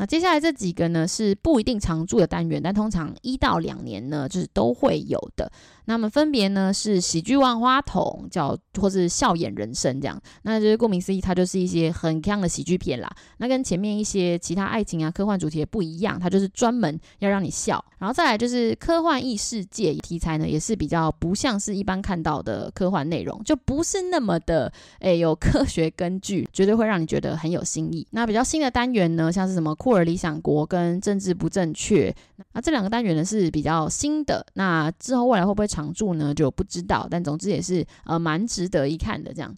[0.00, 5.52] 那接下来这几个呢是不一定常驻的单元，但通常一到两年呢就是都会有的。
[5.84, 10.18] 那么分别呢是喜剧万花筒，叫或是笑眼人生这样。
[10.42, 13.10] 那就是顾名思义，它就是一些很强的喜剧片啦。
[13.38, 17.84] 那跟前面一些其他爱情啊、科幻主题也不一样，它就是专门要让你笑。
[17.98, 28.06] 然后再来就是科幻异世界题材呢，也是比较不像是一般看到的科幻内容，就不是那么的诶有科学根据，绝对会让你觉得很有新意。
[28.12, 32.14] 那比较新的单元呢，像是什么酷儿理想国跟政治不正确，
[32.52, 34.44] 那这两个单元呢是比较新的。
[34.54, 36.34] 那之后未来会不会常驻呢？
[36.34, 39.56] 就不知道，但总之也是呃蛮值得一看的这样。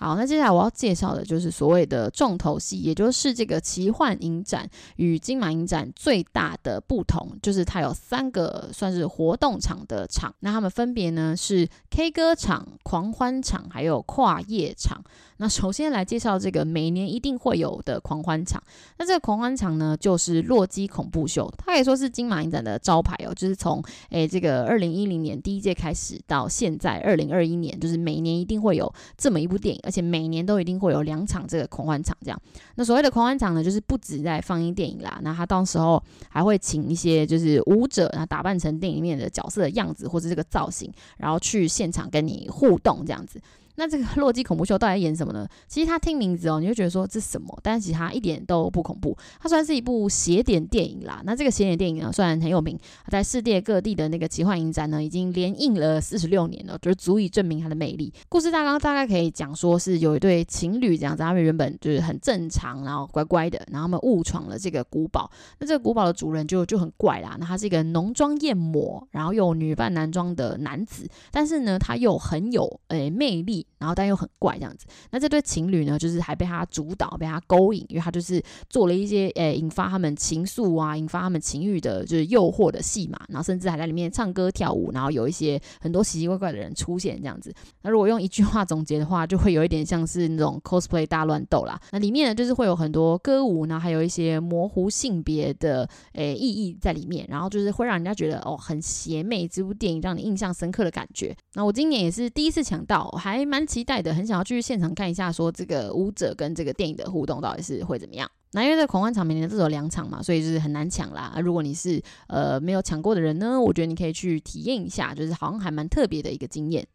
[0.00, 15.02] 好，那接下来我要介绍的就是所谓的重头戏，也就是这个奇幻影展与金马影展最大的不同，就是它有三个算是活动场的场，那它们分别呢是 K 歌场、狂欢场还有跨夜场。
[15.40, 18.60] 那首先来介绍这个每年一定会有的狂欢场。
[18.98, 23.32] 那这个狂欢场呢，就是《洛基恐怖秀》，它可以说是金马影展的招牌哦。
[23.32, 23.80] 就是从
[24.10, 32.14] 诶这个二零一零年第一届开始到现在二零二一年，就是每年一定会有这么一部电影，而且每年都一定会有两场这个狂欢场。
[32.20, 32.38] 这样，
[32.74, 43.40] 那所谓的狂欢场呢，就是不止在放映电影啦，那他到时候还会请一些就是舞者，然后打扮成电影里面的角色的样子或者这个造型，然后去现场跟你互动这样子。
[43.78, 45.46] 那这个 《洛基恐怖秀》到底演什么呢？
[45.68, 47.56] 其实他听名字哦，你就觉得说这是什么？
[47.62, 51.22] 但是其实它一点都不恐怖，它算是一部邪典电影啦。
[51.24, 52.76] 那这个邪典电影呢，虽然很有名，
[53.08, 58.12] 在世界各地的那个奇幻影展呢，已经连映了四十六年了，就是足以证明它的魅力。
[58.28, 65.30] 故事大纲大概可以讲说是有一对情侣这样子，他们原本就是很正常，然后乖乖的，然后他们误闯了这个古堡。
[65.60, 73.67] 那这个古堡的主人就就很怪啦，那他是一个浓妆艳抹，然后又女扮男装的男子，但是呢，他又很有诶、魅力。
[73.78, 87.54] 然后但又很怪这样子，那这对情侣呢，就是还被他主导，被他勾引，因为他就是做了一些诶引发他们情愫啊，引发他们情欲的，就是诱惑的戏码，然后甚至还在里面唱歌跳舞，然后有一些很多奇奇怪怪的人出现这样子。
[87.82, 91.80] 那如果用一句话总结的话，就会有一点像是那种 cosplay 大乱斗啦。
[91.92, 101.36] 那里面呢，就是会有很多歌舞，然后还有一些模糊性别的诶意义在里面，然后就是会让人家觉得哦很邪魅，这部电影让你印象深刻的感觉。
[101.54, 103.57] 那我今年也是第一次抢到，还蛮。
[103.66, 108.30] 期待的，很想要去现场看一下，说这个舞者跟这个电影的互动到底是会怎么样？
[108.52, 111.38] 那因为在狂欢场每年只有两场嘛，所以就是很难抢啦。
[111.42, 116.86] 如果你是呃没有抢过的人呢，我觉得你可以去体验一下，就是好像还蛮特别的一个经验。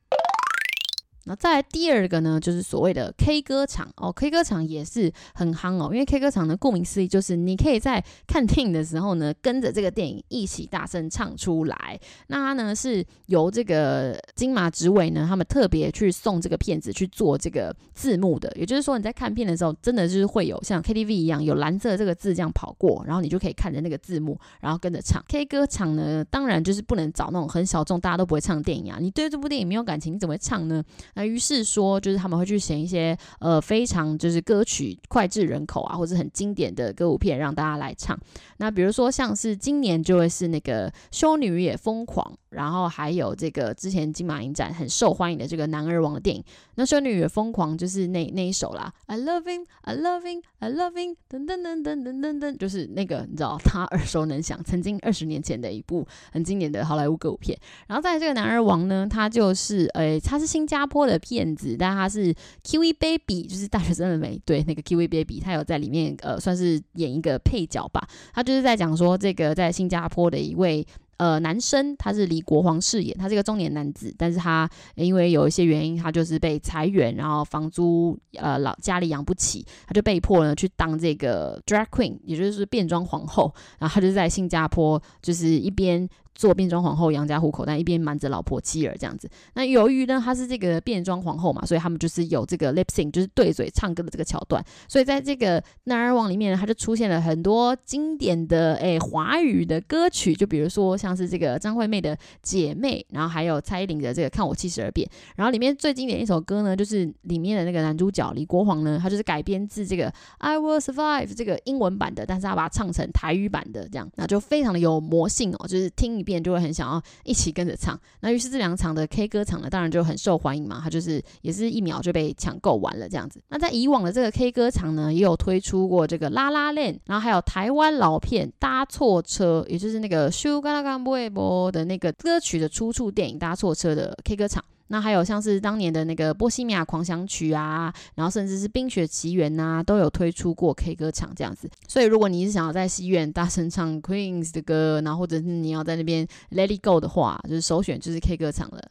[1.25, 11.99] 那再来第二个呢，就是所谓的 K 歌场哦，K 歌场也是很夯哦，因为 K 歌场呢，顾名思义就是你可以在看电影的时候呢，跟着这个电影一起大声唱出来。
[12.27, 25.23] 那它呢是由这个金马执委呢，他们特别去送这个片子去做这个字幕的，也就是说你在看片的时候，真的就是会有像 KTV 一样有蓝色这个字这样跑过，然后你就可以看着那个字幕，然后跟着唱。
[25.29, 30.83] K 歌场呢，当然就是不能找那种很小众大家都不会唱的电影啊，你对这部电影没有感情，你怎么会唱呢？
[31.15, 38.17] 那于是说，就是他们会去选一些呃非常就是歌曲脍炙人口啊，或者很经典的歌舞片让大家来唱。
[38.57, 46.43] 那比如说像是今年就会是那个《修女也疯狂》，然后还有这个之前金马影展很受欢迎的这个《男儿王》的电影。
[46.75, 57.57] 那《修女也疯狂》就是那那一首啦，I love him, I love him, I love him，噔噔噔噔噔噔噔，就是那个你知道他耳熟能详，曾经二十年前的一部很经典的好莱坞歌舞片。
[57.87, 61.43] 然后在这个《男儿王》呢，他就是诶，他是新加坡的骗。
[61.55, 68.07] 子，但他是 Kiwi Baby，就是大学生的美，对，那个 Kiwi Baby，他有在里面，呃，算是演一个配角吧。
[68.33, 70.85] 他就是在讲说，这个在新加坡的一位
[71.17, 86.09] 呃男生，他是离国皇饰演，他是一个中年男子，但是他因为有一些原因，他就是被裁员，然后房租呃老家里养不起，他就被迫呢去当这个 Drag Queen，也就是变装皇后，然后他就在新加坡，就是一边。
[86.35, 89.29] 做变装皇后养家糊口，但一边瞒着老婆妻儿这样子。
[89.53, 94.63] 那由于呢，她是这个变装皇后嘛，所以他们就是有这个 lip sync，就是对嘴唱歌的这个桥段。
[94.87, 105.07] 所以在这个《男儿王》里面呢，它就出现了很多经典的诶华语的歌曲，就比如说像是这个张惠妹的《姐妹》，然后还有蔡依林的这个《看我七十二变》。
[105.35, 116.22] 然后里面最经典一首歌呢，就是里面的那个男主角李国煌呢，他就是改编自这个《I Will Survive》这个英文版的，但是他把它唱成台语版的，这样那就非常的有魔性哦，就是听。
[116.23, 123.41] 一遍就会很想要一起跟着唱，那于是这两场的 K 歌场呢，当然就很受欢迎嘛，它就是也是一秒就被抢购完了这样子。
[123.49, 131.29] 那在以往的这个 K 歌场呢，也有推出过这个拉拉链然后还有台湾老片搭错车，也就是那个 Sugar Gang Boy
[131.71, 134.63] 的那个歌曲的出处电影搭错车的 K 歌场。
[134.87, 141.69] 那还有像是当年的那个《波西米亚狂想曲》啊，然后甚至是《冰雪奇缘》呐，都有推出过 K 歌场这样子。
[141.87, 148.81] 所以如果你是想要在戏院大声唱 Queens 的歌，然后或者是你要在那边 Let It Go 的话，就是首选就是 K 歌场了。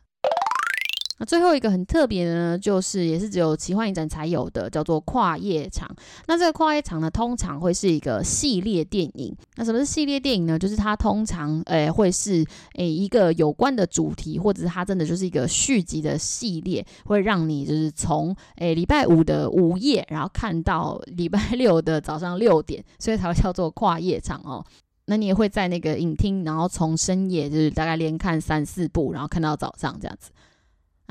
[1.23, 5.89] 那最后一个很特别的呢，就是也是只有奇幻影展才有的，叫做跨夜场。
[6.27, 9.33] 那这个跨夜场呢，通常会是一个系列电影。
[9.55, 10.59] 那什么是系列电影呢？
[10.59, 24.67] 就是它通常诶、会是诶、一个有关的主题，或者是它真的就是一个续集的系列，会让你就是从诶礼拜五的午夜，然后看到礼拜 六的早上六点，所以才会叫做跨夜场哦。
[25.07, 30.33] 那你也会在那个影厅，然后从深夜就是大概连看三四部，然后看到早上这样子。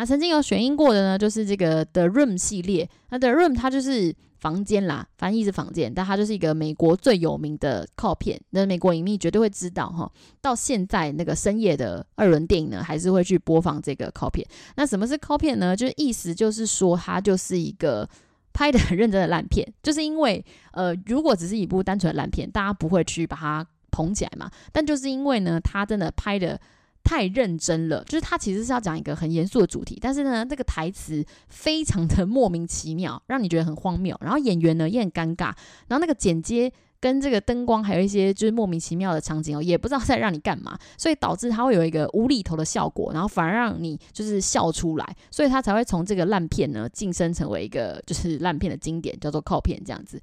[0.01, 2.89] 那曾经有选映过的呢，就是这个 The Room 系列。
[3.11, 8.41] 那 The Room 它就是房间啦，翻译是房间，但它就是一个美国最有名的靠片。
[8.49, 10.11] 那美国影迷绝对会知道哈。
[10.41, 14.43] 到现在那个深夜的二轮电影呢，还是会去播放这个靠片。
[14.75, 15.75] 那什么是靠片呢？
[15.75, 18.09] 就是意思就是说，它就是一个
[18.53, 19.71] 拍得很认真的烂片。
[19.83, 24.49] 就是因为呃，如果只是一部单纯的烂片，大家不会去把它捧起来嘛。
[24.71, 26.59] 但就是因为呢，它真的拍的。
[27.03, 34.17] 太认真了，就是他其实是要讲一个很严肃的主题，但是呢，这个台词非常的莫名其妙，让你觉得很荒谬。
[34.21, 35.45] 然后演员呢也很尴尬，
[35.87, 50.21] 然后那个剪接跟这个灯光还有一些就是莫名其妙的场景哦，也不知道在让你干嘛，所以导致它会有一个无厘头的效果，然后反而让你就是笑出来，所以他才会从这个烂片呢晋升成为一个就是烂片的经典，叫做靠片这样子。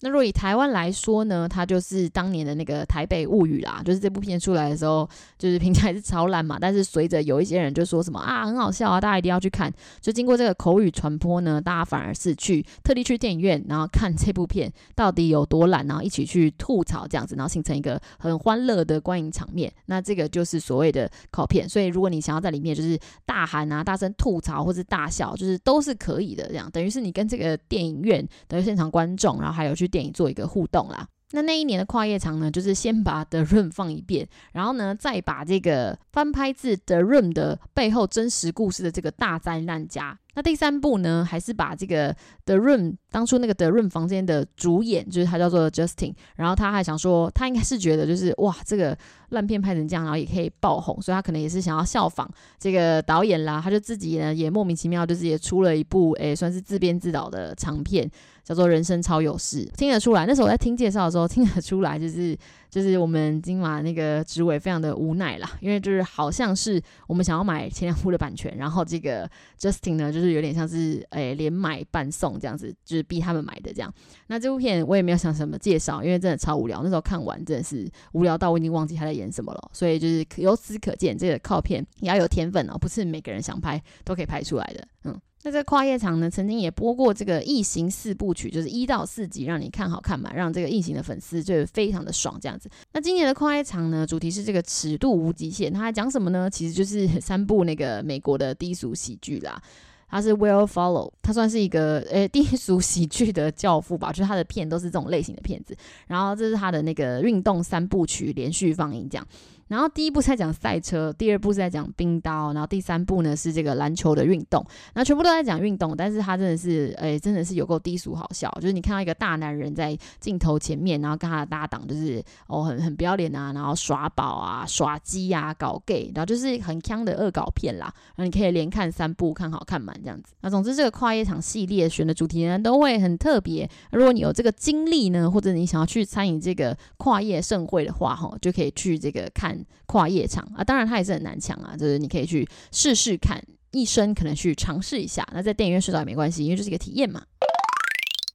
[0.00, 6.56] 那若以台湾来说呢，它就是当年的那个《台北物语》啦，就是这部片出来的时候，就是评价是超烂嘛。
[6.60, 9.72] 但是随着有一些人就说什么啊，很好笑啊，大家一定要去看。
[10.00, 19.72] 就经过这个口语传播呢，大家反而是去特地去电影院，然后看这部片到底有多烂，然后一起去吐槽这样子，然后形成一个很欢乐的观影场面。
[19.86, 21.68] 那这个就是所谓的考片。
[21.68, 22.96] 所以如果你想要在里面就是
[23.26, 26.46] 大喊啊、大声吐槽或是大笑，就是都是可以的。
[26.46, 29.87] 这样等于是你跟这个电影院的现场观众，然后还有去。
[29.88, 31.08] 电影做一个互动啦。
[31.32, 40.18] 那那一年的跨夜场呢，就是先把 The Room 放一遍，然后呢，再把这个翻拍自 The Room 的背后真实故事的这个大灾难家。
[40.34, 42.16] 那第三部呢，还是把这个
[42.46, 48.96] The Room 当初那个 The Room 房间的主演，就是他叫做 Justin，然后他还想说，他应该是觉得就是哇，这个
[49.30, 52.26] 烂片拍成这样，然后也可以爆红，所以他可能也是想要效仿
[52.58, 58.08] 这个导演啦，他就自己呢也莫名其妙就是也出了一部诶，算是自编自导的长片，
[58.48, 62.34] 叫做《人生超有事》，听得出来，那时候我在听介绍的时候听得出来，就是。
[62.70, 69.26] 就是我们金马那个执委非常的无奈啦，因为就是好像是我们想要买前两部的版权，然后这个
[69.58, 73.90] Justin 呢，就是有点像是诶、连买半送这样子，就是逼他们买的这样。
[74.26, 79.70] 那这部片我也没有想什么介绍，因为真的超无聊，那时候看完真的是无聊到我已经忘记他在演什么了。
[79.72, 84.86] 所以就是由此可见，这个靠片也要有天分哦，不是每个人想拍都可以拍出来的。
[85.04, 85.18] 嗯。
[85.44, 92.68] 那这个跨夜场呢，曾经也播过这个异形四部曲，就是一到四集，让你看好看嘛，让这个异形的粉丝就非常的爽这样子。
[92.92, 96.50] 那今年的跨夜场呢，主题是这个尺度无极限，它讲什么呢？
[96.50, 99.62] 其实就是 三部那个美国的低俗喜剧啦。
[100.10, 105.76] 它是 Will Follow，它算是一个呃低俗喜剧的教父吧，就是它的片都是这种类型的片子。
[106.06, 109.28] 然后这是它的那个运动三部曲连续放映这样。
[109.68, 114.64] 然后第一部在讲赛车，第二部是在讲冰刀，然后第三部呢是这个篮球的运动，
[114.94, 130.32] 那全部都在讲运动，但是他真的是，哎，真的是有够低俗好笑，就是你看到一个大男人在镜头前面，然后跟他的搭档就是哦很很不要脸啊，然后耍宝啊、耍鸡啊、搞 gay，然后就是很锵的恶搞片啦，然后你可以连看三部，看好看满这样子。
[130.40, 139.57] 那总之这个跨夜场系列选的主题呢都会很特别，如果你有这个经历呢，或者你想要去参与这个跨夜盛会的话，哈，就可以去这个看。
[139.86, 145.26] 跨夜场啊，当然它也是很难抢啊，就是你可以去试试看，一生可能去尝试一下。
[145.32, 147.22] 那在电影院睡着也没关系，因为这是一个体验嘛。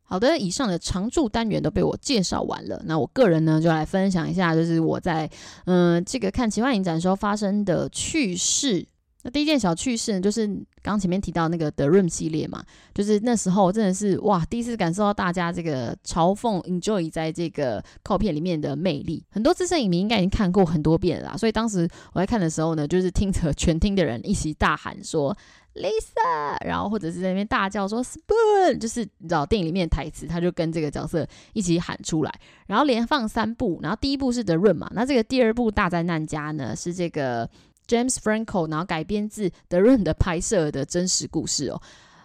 [0.05, 5.29] 好的，以上的常驻单元都被我介绍完了，那我个人呢就来分享一下，就是我在
[5.65, 8.85] 嗯、这个看奇幻影展的时候发生的趣事。
[9.23, 10.49] 那第一件小趣事呢，就是
[10.81, 12.61] 刚前面提到那个 The Room 系列嘛，
[12.93, 19.23] 就是那时候真的是哇，第一次感受到大家这个嘲讽 Enjoy 在这个靠片里面的魅力。
[19.31, 25.33] 很多资深影迷应该已经看过很多遍了，所以当时我在看的时候呢，就是听着 全厅的人一起大喊说
[25.75, 37.49] Lisa，然后或者是在那边大叫说 Spoon，就是你知道电影里面的台词，他就跟这个角色一起喊出来，然后连放三部，然后第一部是 The Room 嘛，那这个第二部大灾难家呢是这个。
[37.93, 41.79] James Franco，然后改编自德润的拍摄的真实故事哦，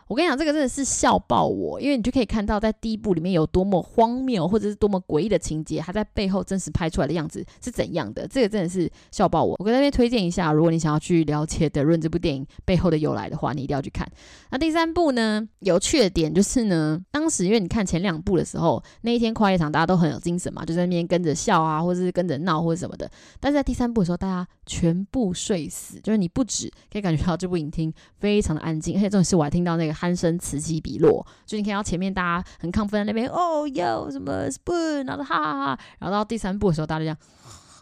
[0.07, 8.27] 我跟你讲，这个真的是笑爆我，因为你就可以看到在第一部里面有多么荒谬或者是多么诡异的情节，它在背后真实拍出来的样子是怎样的。
[8.27, 9.55] 这个真的是笑爆我。
[9.59, 14.11] 我跟大家推荐一下，如果你想要去了解德润这部电影背后的由来的话，你一定要去看。
[14.51, 23.11] 那第三部呢，有趣的点就是呢，当时因为你看前两部的时候，那一天跨夜场大家都很有精神嘛，就在那边跟着笑啊，或者是跟着闹或者什么的。
[23.41, 29.99] 但是在第三部的时候，大家全部睡死，就是你不止可以感觉到这部影厅非常的安静，而且这种事我还听到那个。
[29.99, 37.19] 鼾声此起彼落，就你看到前面大家很亢奋在那边，哦哟什么 spoon，然后哈哈哈，然后到第三部的时候，大家就这样，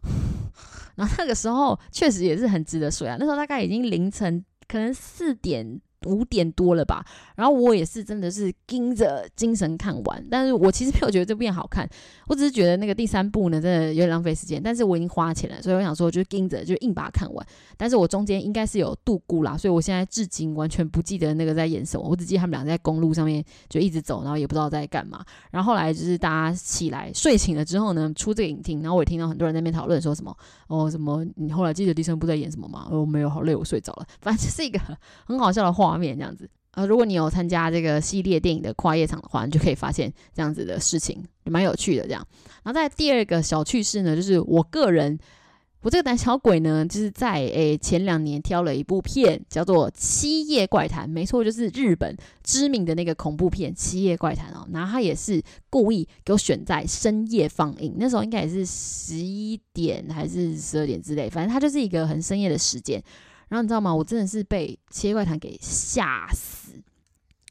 [0.97, 3.17] 然后那个时候确实也是很值得睡啊。
[3.21, 5.79] 那时候大概已经凌晨，可能四点。
[6.07, 7.05] 五点多了吧，
[7.35, 11.89] 然后我也是真的是盯着精神看完，但是我其实没有觉得这部片好看，
[12.29, 17.47] 我只是觉得那个第三部呢，真的有点浪费时间，但是我已经花钱了，所以我想说就盯着就硬把它看完，
[17.77, 30.37] 但是我中间应该是有度过啦，所以我现在至今完全不记得那个在演什么，我只记得他们俩在公路上面就一直走，然后也不知道在干嘛，然后后来就是大家起来睡醒了之后呢，出这个影厅，然后我也听到很多人在那边讨论说什么
[30.69, 32.89] 哦什么，你后来记得第三部在演什么吗？
[32.91, 34.79] 哦没有，好累，我睡着了，反正就是一个
[35.25, 36.49] 很好笑的话画面这样子。
[36.73, 42.03] 啊，如果你有参加这个系列电影的跨夜场的话，你就可以发现这样子的事情，蛮有趣的。
[42.03, 42.27] 这样，
[42.63, 45.19] 然后在第二个小趣事呢，就是我个人，
[45.81, 54.69] 我这个胆小鬼呢，就是在诶、前两年挑了一部片，叫做《七夜怪谈》，没错，就是日本知名的那个恐怖片《七夜怪谈》哦。
[54.71, 63.03] 然后他也是故意给我选在深夜放映，那时候应该也是十一点还是十二点之类，反正它就是一个很深夜的时间。
[63.49, 63.95] 然后你知道吗？
[63.95, 66.73] 我真的是被《七夜怪谈》给吓死。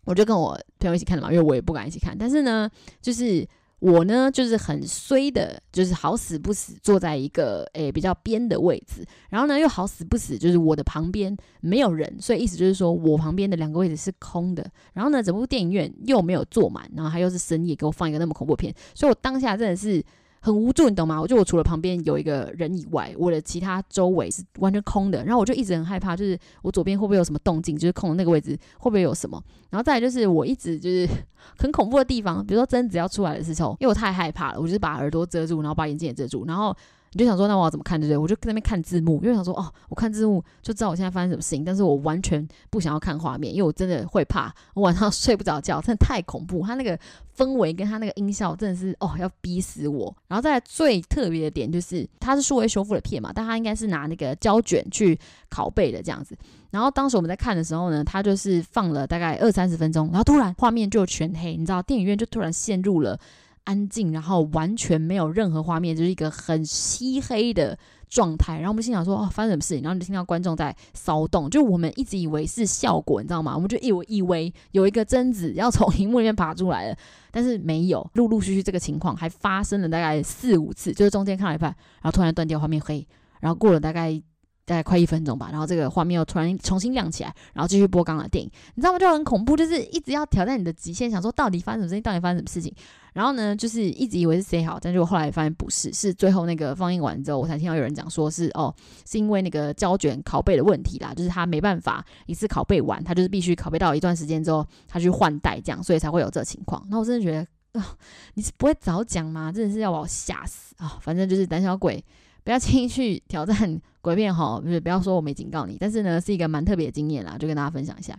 [0.05, 2.15] 我就跟我朋友一起看的嘛，因为我也不敢一起看。
[2.17, 2.69] 但是呢，
[3.01, 3.47] 就是
[3.79, 14.69] 我呢，就是很衰的，就是好死不死坐在一个诶比较边的位置，然后呢又好死不死，就是我的旁边没有人，所以意思就是说我旁边的两个位置是空的。
[14.93, 20.03] 然后呢，整部电影院又没有坐满，然后他又是深夜给我放一个那么恐怖片，所以我当下真的是。
[20.45, 21.19] 很无助，你懂吗？
[21.19, 25.25] 我就我除了旁边有一个人以外，我的其他周围是完全空的。
[25.25, 27.75] 然后我就一直很害怕，就是我左边会不会有什么动静？
[27.75, 29.43] 就是空的那个位置会不会有什么？
[29.71, 31.09] 然后再来就是我一直就是
[31.57, 36.77] 很恐怖的地方，比如说贞子要出来的时候，因为我太害怕了，我就是把耳朵遮住，然后把眼睛也遮住，然后。
[37.15, 38.17] 你就想说，那我要怎么看，对不对？
[38.17, 41.63] 我就在那边看字幕，因为想说，哦，我看字幕就知道我现在发生什么事情。
[41.63, 46.61] 但是我完全不想要看画面，因为我真的会怕，我晚上 睡不着觉，真的太恐怖。
[46.67, 46.99] 它那个
[47.37, 50.13] 氛围跟它那个音效真的是，哦，要逼死我。
[50.27, 55.17] 然后再最特别的点就是，它是数位修复的片嘛，但它应该是拿那个胶卷去
[55.49, 56.37] 拷贝的这样子。
[56.69, 63.17] 然后当时我们在看的时候呢，它就是放了大概二三十分钟，然后突然画面就全黑，你知道，电影院就突然陷入了。
[63.65, 68.55] 安静，然后完全没有任何画面，就是一个很漆黑的状态。
[68.55, 73.53] 然后我们心想说：“哦，发生什么事情？”然后你就听到观众在骚动，就我们一直以为是效果，你知道吗？
[73.53, 76.97] 我们就以为以为有一个贞子要从荧幕里面爬出来了，
[77.31, 78.09] 但是没有。
[78.13, 81.69] 陆陆续续这个情况还发生了大概四五次，就是中间看了一半，
[82.01, 83.05] 然后突然断掉，画面黑，
[83.39, 84.21] 然后过了大概。
[84.65, 88.99] 大概快一分钟吧，然后这个画面又突然重新亮起来，然后继续播刚刚的电影，你知道吗？
[88.99, 92.73] 就很恐怖，就是一直要挑战你的极限，想说到底发生什么事情，到底发生什么事情。
[93.13, 98.73] 然后呢，就是一直以为是 say 好，但是我后来发现不是，是最后那个放映完之后，我才听到有人讲说是哦，
[99.09, 106.85] 是因为那个胶卷拷贝的问题啦，就是他没办法一次拷贝完，他就是必须拷贝到一段时间之后，他去换代这样，所以才会有这情况。
[106.89, 107.39] 那我真的觉得
[107.79, 107.97] 啊、哦，
[108.33, 109.49] 你是不会早讲吗？
[109.49, 112.03] 真的是要把我吓死啊、反正就是胆小鬼。
[112.45, 118.17] 不要轻易去挑战鬼片哈， 不是不要说我没警告你，但是呢，是一个蛮特别的经验啦，就跟大家分享一下。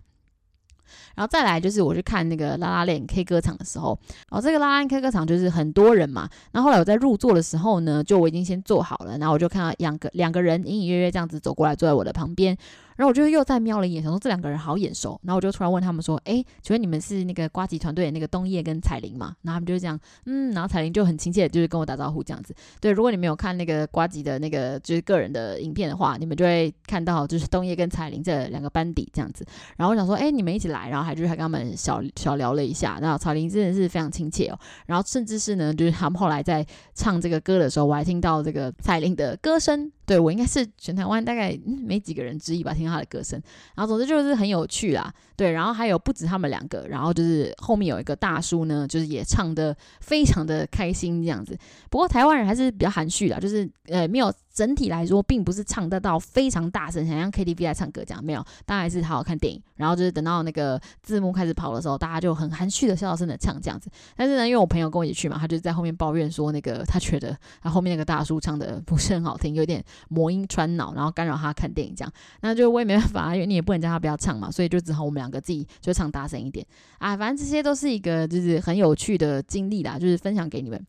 [1.15, 3.99] 然后再来就是我去看那个拉拉链 K 歌场的时候，
[4.29, 12.57] 然后这个拉拉链 K 歌场就是很多人嘛，然后后来我在入座的时候呢，就我已经先坐好了，然后我就看到两个两个人隐隐约约这样子走过来，坐在我的旁边。
[12.97, 15.21] 然后我就又再瞄了一眼，想说这两个人好眼熟。
[15.23, 22.55] 然后我就突然问他们说：“哎，请问你们是那个呱吉团队的那个东叶跟彩玲吗？”然后他们就是这样，嗯，然后彩玲就很亲切，就是跟我打招呼这样子。
[22.81, 29.45] 对，如果你没有看那个呱吉的那个就是个人的影片的话，你们就会看到就是东叶跟彩玲这两个班底这样子。
[29.77, 32.99] 然后我想说：“哎，你们一起来。”然后还就是还跟他们小小聊了一下。
[33.01, 34.59] 然后彩玲真的是非常亲切哦。
[34.87, 39.93] 然后甚至是呢，就是他们后来在唱这个歌的时候，我还听到这个彩玲的歌声。
[40.07, 43.43] 对，我应该是全台湾大概没几个人之一吧，听到他的歌声。
[43.75, 45.51] 然后总之就是很有趣啦，对。
[45.51, 51.59] 然后还有不止他们两个，然后就是后面有一个大叔呢，就是也唱的非常的开心这样子。
[51.91, 59.63] 不过台湾人还是比较含蓄啦，就是呃没有整体来说，并不是唱得到非常大声，想像 KTV 来唱歌这样，没有，当然是好好看电影。
[59.75, 63.91] 然后就是等到那个字幕开始跑的时候，大家就很含蓄的笑声的唱这样子。
[64.17, 72.11] 但是呢，因为我朋友跟我一起去嘛，他就在后面抱怨说，那个他觉得他后面那个大叔唱的不是很好听，有点魔音穿脑，然后干扰他看电影这样。
[72.41, 77.15] 那就我也没办法，因为你也不能叫他不要唱嘛，所以就只好我们两个自己就唱大声一点啊。
[77.15, 80.83] 反正这些都是一个就是很有趣的经历啦，就是分享给你们。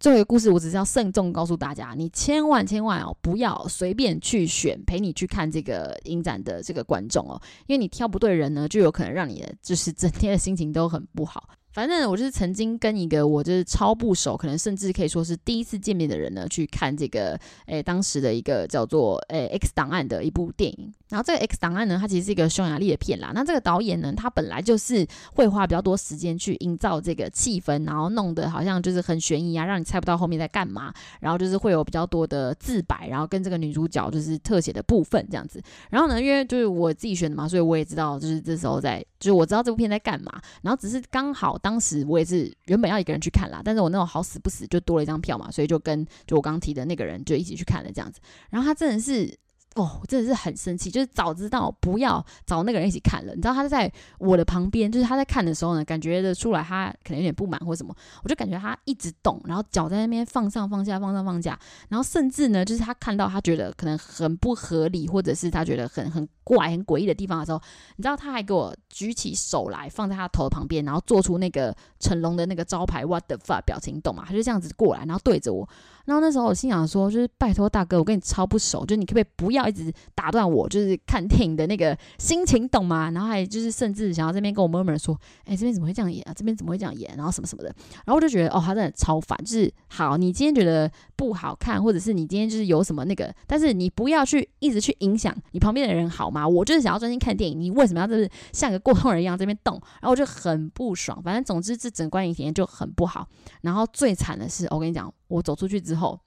[0.00, 11.50] 最后一个故事，我只是要慎重告诉大家，你千万千万哦，不要随便去选陪你去看这个影展的这个观众哦，因为你挑不对人呢，就有可能让你的就是整天的心情都很不好。
[11.72, 20.92] 反正我就是曾经跟一个我就是超不熟，可能甚至可以说是第一次见面的人呢，去看这个诶当时的一个叫做诶 X 档案的一部电影。
[21.08, 23.32] 然后这个 X 档案呢，它其实是一个匈牙利的片啦。
[23.34, 30.92] 那这个导演呢，他本来就是会花比较多时间去营造这个气氛，然后弄得好像就是很悬疑啊，让你猜不到后面在干嘛。
[31.20, 35.60] 然后就是会有比较多的自白，然后跟这个女主角就是特写的部分这样子。
[35.90, 40.32] 然后呢，因为就是我自己选的嘛，所以我也知道就是这时候在，就是我知道这部片在干嘛。
[40.62, 41.59] 然后只是刚好。
[41.62, 48.20] 当时我也是原本要一个人去看啦，但是我那种好死不死就多了一张票嘛，所以就跟就我刚提的那个人就一起去看了这样子。
[48.50, 49.38] 然后他真的是。
[49.76, 53.32] 哦，真的是很生气，就是早知道不要找那个人一起看了。
[53.36, 57.94] 你知道他在我的旁边，就是他在看的时候呢，感觉得出来他可能有点不满或什么。
[58.24, 61.56] 我就感觉他一直动，然后脚在那边放上放下，放上放下，
[61.88, 67.62] 然后甚至呢，就是他看到他觉得可能很不合理，或者是他觉得很很怪、很诡异的地方的时候，
[67.94, 74.24] 你知道他还给我举起手来放在他头旁边，然后做出那个成龙的那个招牌 What the fuck 表情，懂吗？
[74.26, 75.68] 他就这样子过来，然后对着我。
[76.06, 83.12] 然后那时候我心想说，就是拜托大哥，我跟你超不熟，就你可不可以不要一直打断我，就是看电影的那个心情，懂吗？
[83.12, 86.32] 然后还就是甚至想要这边跟我 murmur 说，哎，这边怎么会这样演啊？
[86.34, 87.14] 这边怎么会这样演？
[87.16, 87.68] 然后什么什么的。
[88.04, 89.38] 然后我就觉得，哦，他真的超烦。
[89.44, 96.39] 就是好，你今天觉得不好看，或者是你今天就是有什么那个，但是你不要去一直去影响你旁边的人，好吗？
[96.46, 99.74] 我就是想要专心看电影，你为什么要就是像个过路人一样这边动？
[100.00, 101.22] 然后我就很不爽。
[101.22, 103.26] 反正总之这整个观影体验就很不好。
[103.62, 106.18] 然后最惨的是，我跟你讲，我走出去之后。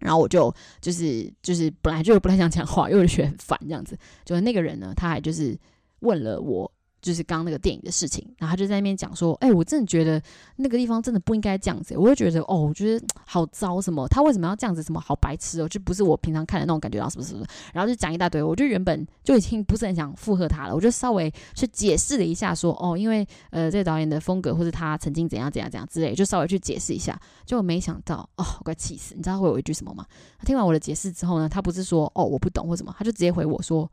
[0.00, 3.98] 然后我就就是就是本来就不太想讲话，因为我觉得很烦这样子。
[4.24, 5.58] 就是那个人呢，他还就是
[6.00, 6.72] 问了我。
[7.00, 10.22] 就是刚刚那个电影的事情，然后他就在那边讲说：“哎、我真的觉得
[10.56, 14.82] 那个地方真的不应该这样子。”我就觉得哦，我觉得好糟，什么他为什么要这样子？
[14.82, 18.42] 什么好白痴哦，就不是我平常看的那种感觉，然后什么什么，然后就讲一大堆。
[18.42, 29.14] 我就原本就已经不是很想附和他了，我就稍微去解释了一下说：“哦，因为呃，这个导演的风格，或者他曾经怎样怎样怎样之类，就稍微去解释一下。”结果没想到哦，我快气死！
[29.14, 30.04] 你知道会有一句什么吗？
[30.38, 33.90] 他听完我的解释之后呢，他不是说哦我不懂或什么，他就直接回我说：“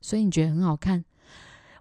[0.00, 1.04] 所以你觉得很好看？”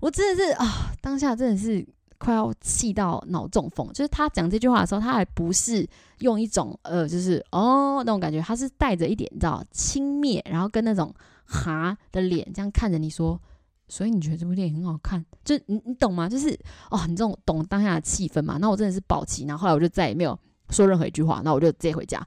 [0.01, 1.87] 我真的是啊，当下真的是
[2.17, 3.87] 快要气到脑中风。
[3.93, 5.87] 就是他讲这句话的时候，他还不是
[6.19, 11.13] 用一种呃，就是哦那种感觉，他是带着一点你知道轻蔑，然后跟那种
[11.45, 13.39] 哈的脸这样看着你说，
[13.87, 15.23] 所以你觉得这部电影很好看？
[15.45, 16.27] 就你你懂吗？
[16.27, 16.49] 就是
[16.89, 18.57] 哦，你这种懂当下的气氛嘛？
[18.59, 20.37] 那我真的是爆气，然后后来我就再也没有
[20.71, 22.17] 说任何一句话，那我就直接回家，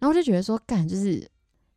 [0.00, 1.29] 然后我就觉得说干就是。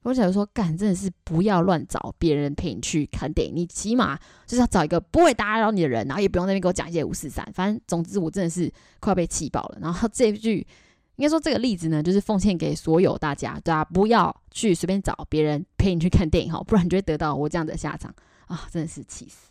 [0.04, 7.48] 我想说，干真的是不要乱找别人陪你去看电影，你起码就是要找一个不会打扰你的人，然后也不用在那边给我讲一些五四三。
[7.54, 9.80] 反正总之，我真的是快要被气爆了。
[9.82, 10.66] 然后这句，
[11.16, 18.14] 应该说这个例子呢，就是奉献给所有大家，对啊，不要去随便找别人陪你去看电影哈，不然你就会得到我这样的下场
[18.48, 18.68] 啊！
[18.72, 19.50] 真的是气死。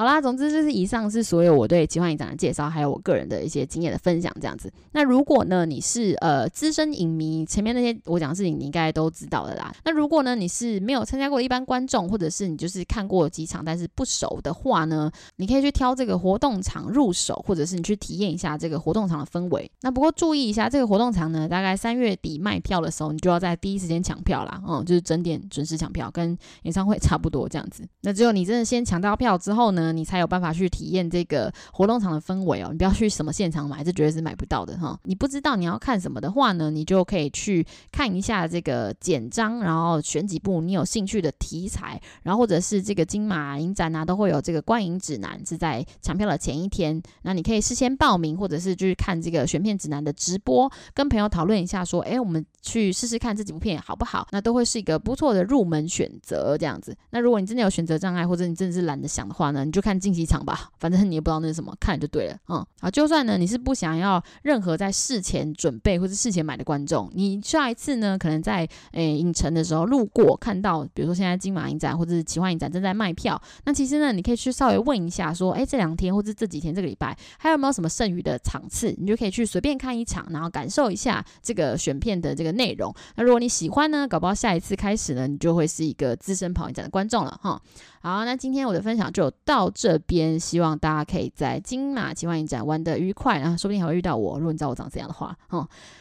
[0.00, 4.72] 好啦，总之就是以上是所有我对奇幻影展的介绍，还有我个人的一些经验的分享，这样子。
[4.92, 9.70] 那如果呢，你是呃资深影迷，前面那些我讲的事情你应该都知道的啦。
[9.84, 19.70] 那如果呢，你是没有参加过一般观众，或者是你就是看过几场但是不熟的话呢，你可以去挑这个活动场入手，或者是你去体验一下这个活动场的氛围。
[19.82, 24.62] 那不过注意一下，这个活动场呢，大概三月底卖票的时候，你就要在第一时间抢票啦。
[24.66, 27.86] 嗯，就是整点准时抢票，跟演唱会差不多这样子。
[28.00, 32.68] 那只有你真的先抢到票之后呢，你才有办法去体验这个活动场的氛围哦。
[32.70, 34.98] 你不要去什么现场买，这绝对是买不到的哈。
[35.04, 47.02] 你不知道你要看什么的话呢，你就可以去看一下这个简章，然后选几部你有兴趣的题材，然后或者是这个金马影展啊，都会有这个观影指南，是在抢票的前一天。
[47.22, 54.26] 那你可以事先报名，或者是去看这个选片指南的直播，跟朋友讨论一下，说，哎，我们去试试看这几部片好不好？
[54.32, 56.96] 那都会是一个不错的入门选择这样子。
[57.10, 62.36] 那如果你真的有选择障碍，或者你真的是懒得想的话呢，你就看竞技场吧，反正你也不知道那是什么，看就对了。
[62.48, 82.92] 嗯，好，就算呢你是不想要任何在事前准备或是事前买的观众，你下一次呢可能在诶影城的时候路过看到，比如说现在金马影展或者是奇幻影展正在卖票，那其实呢你可以去稍微问一下说，诶这两天或者这几天这个礼拜还有没有什么剩余的场次，你就可以去随便看一场，然后感受一下这个选片的这个内容。
[83.14, 87.62] 那如果你喜欢呢，搞不好下一次开始呢，你就会是一个资深跑影展的观众了哈。
[88.02, 94.38] 好，那今天我的分享就到这边，希望大家可以在金马奇幻影展玩得愉快，然后说不定还会遇到我。
[94.38, 95.60] 如果你知道我长怎样的话，嗯，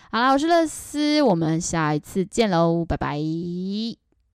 [0.10, 3.20] 好啦，我是乐思，我们下一次见喽，拜拜。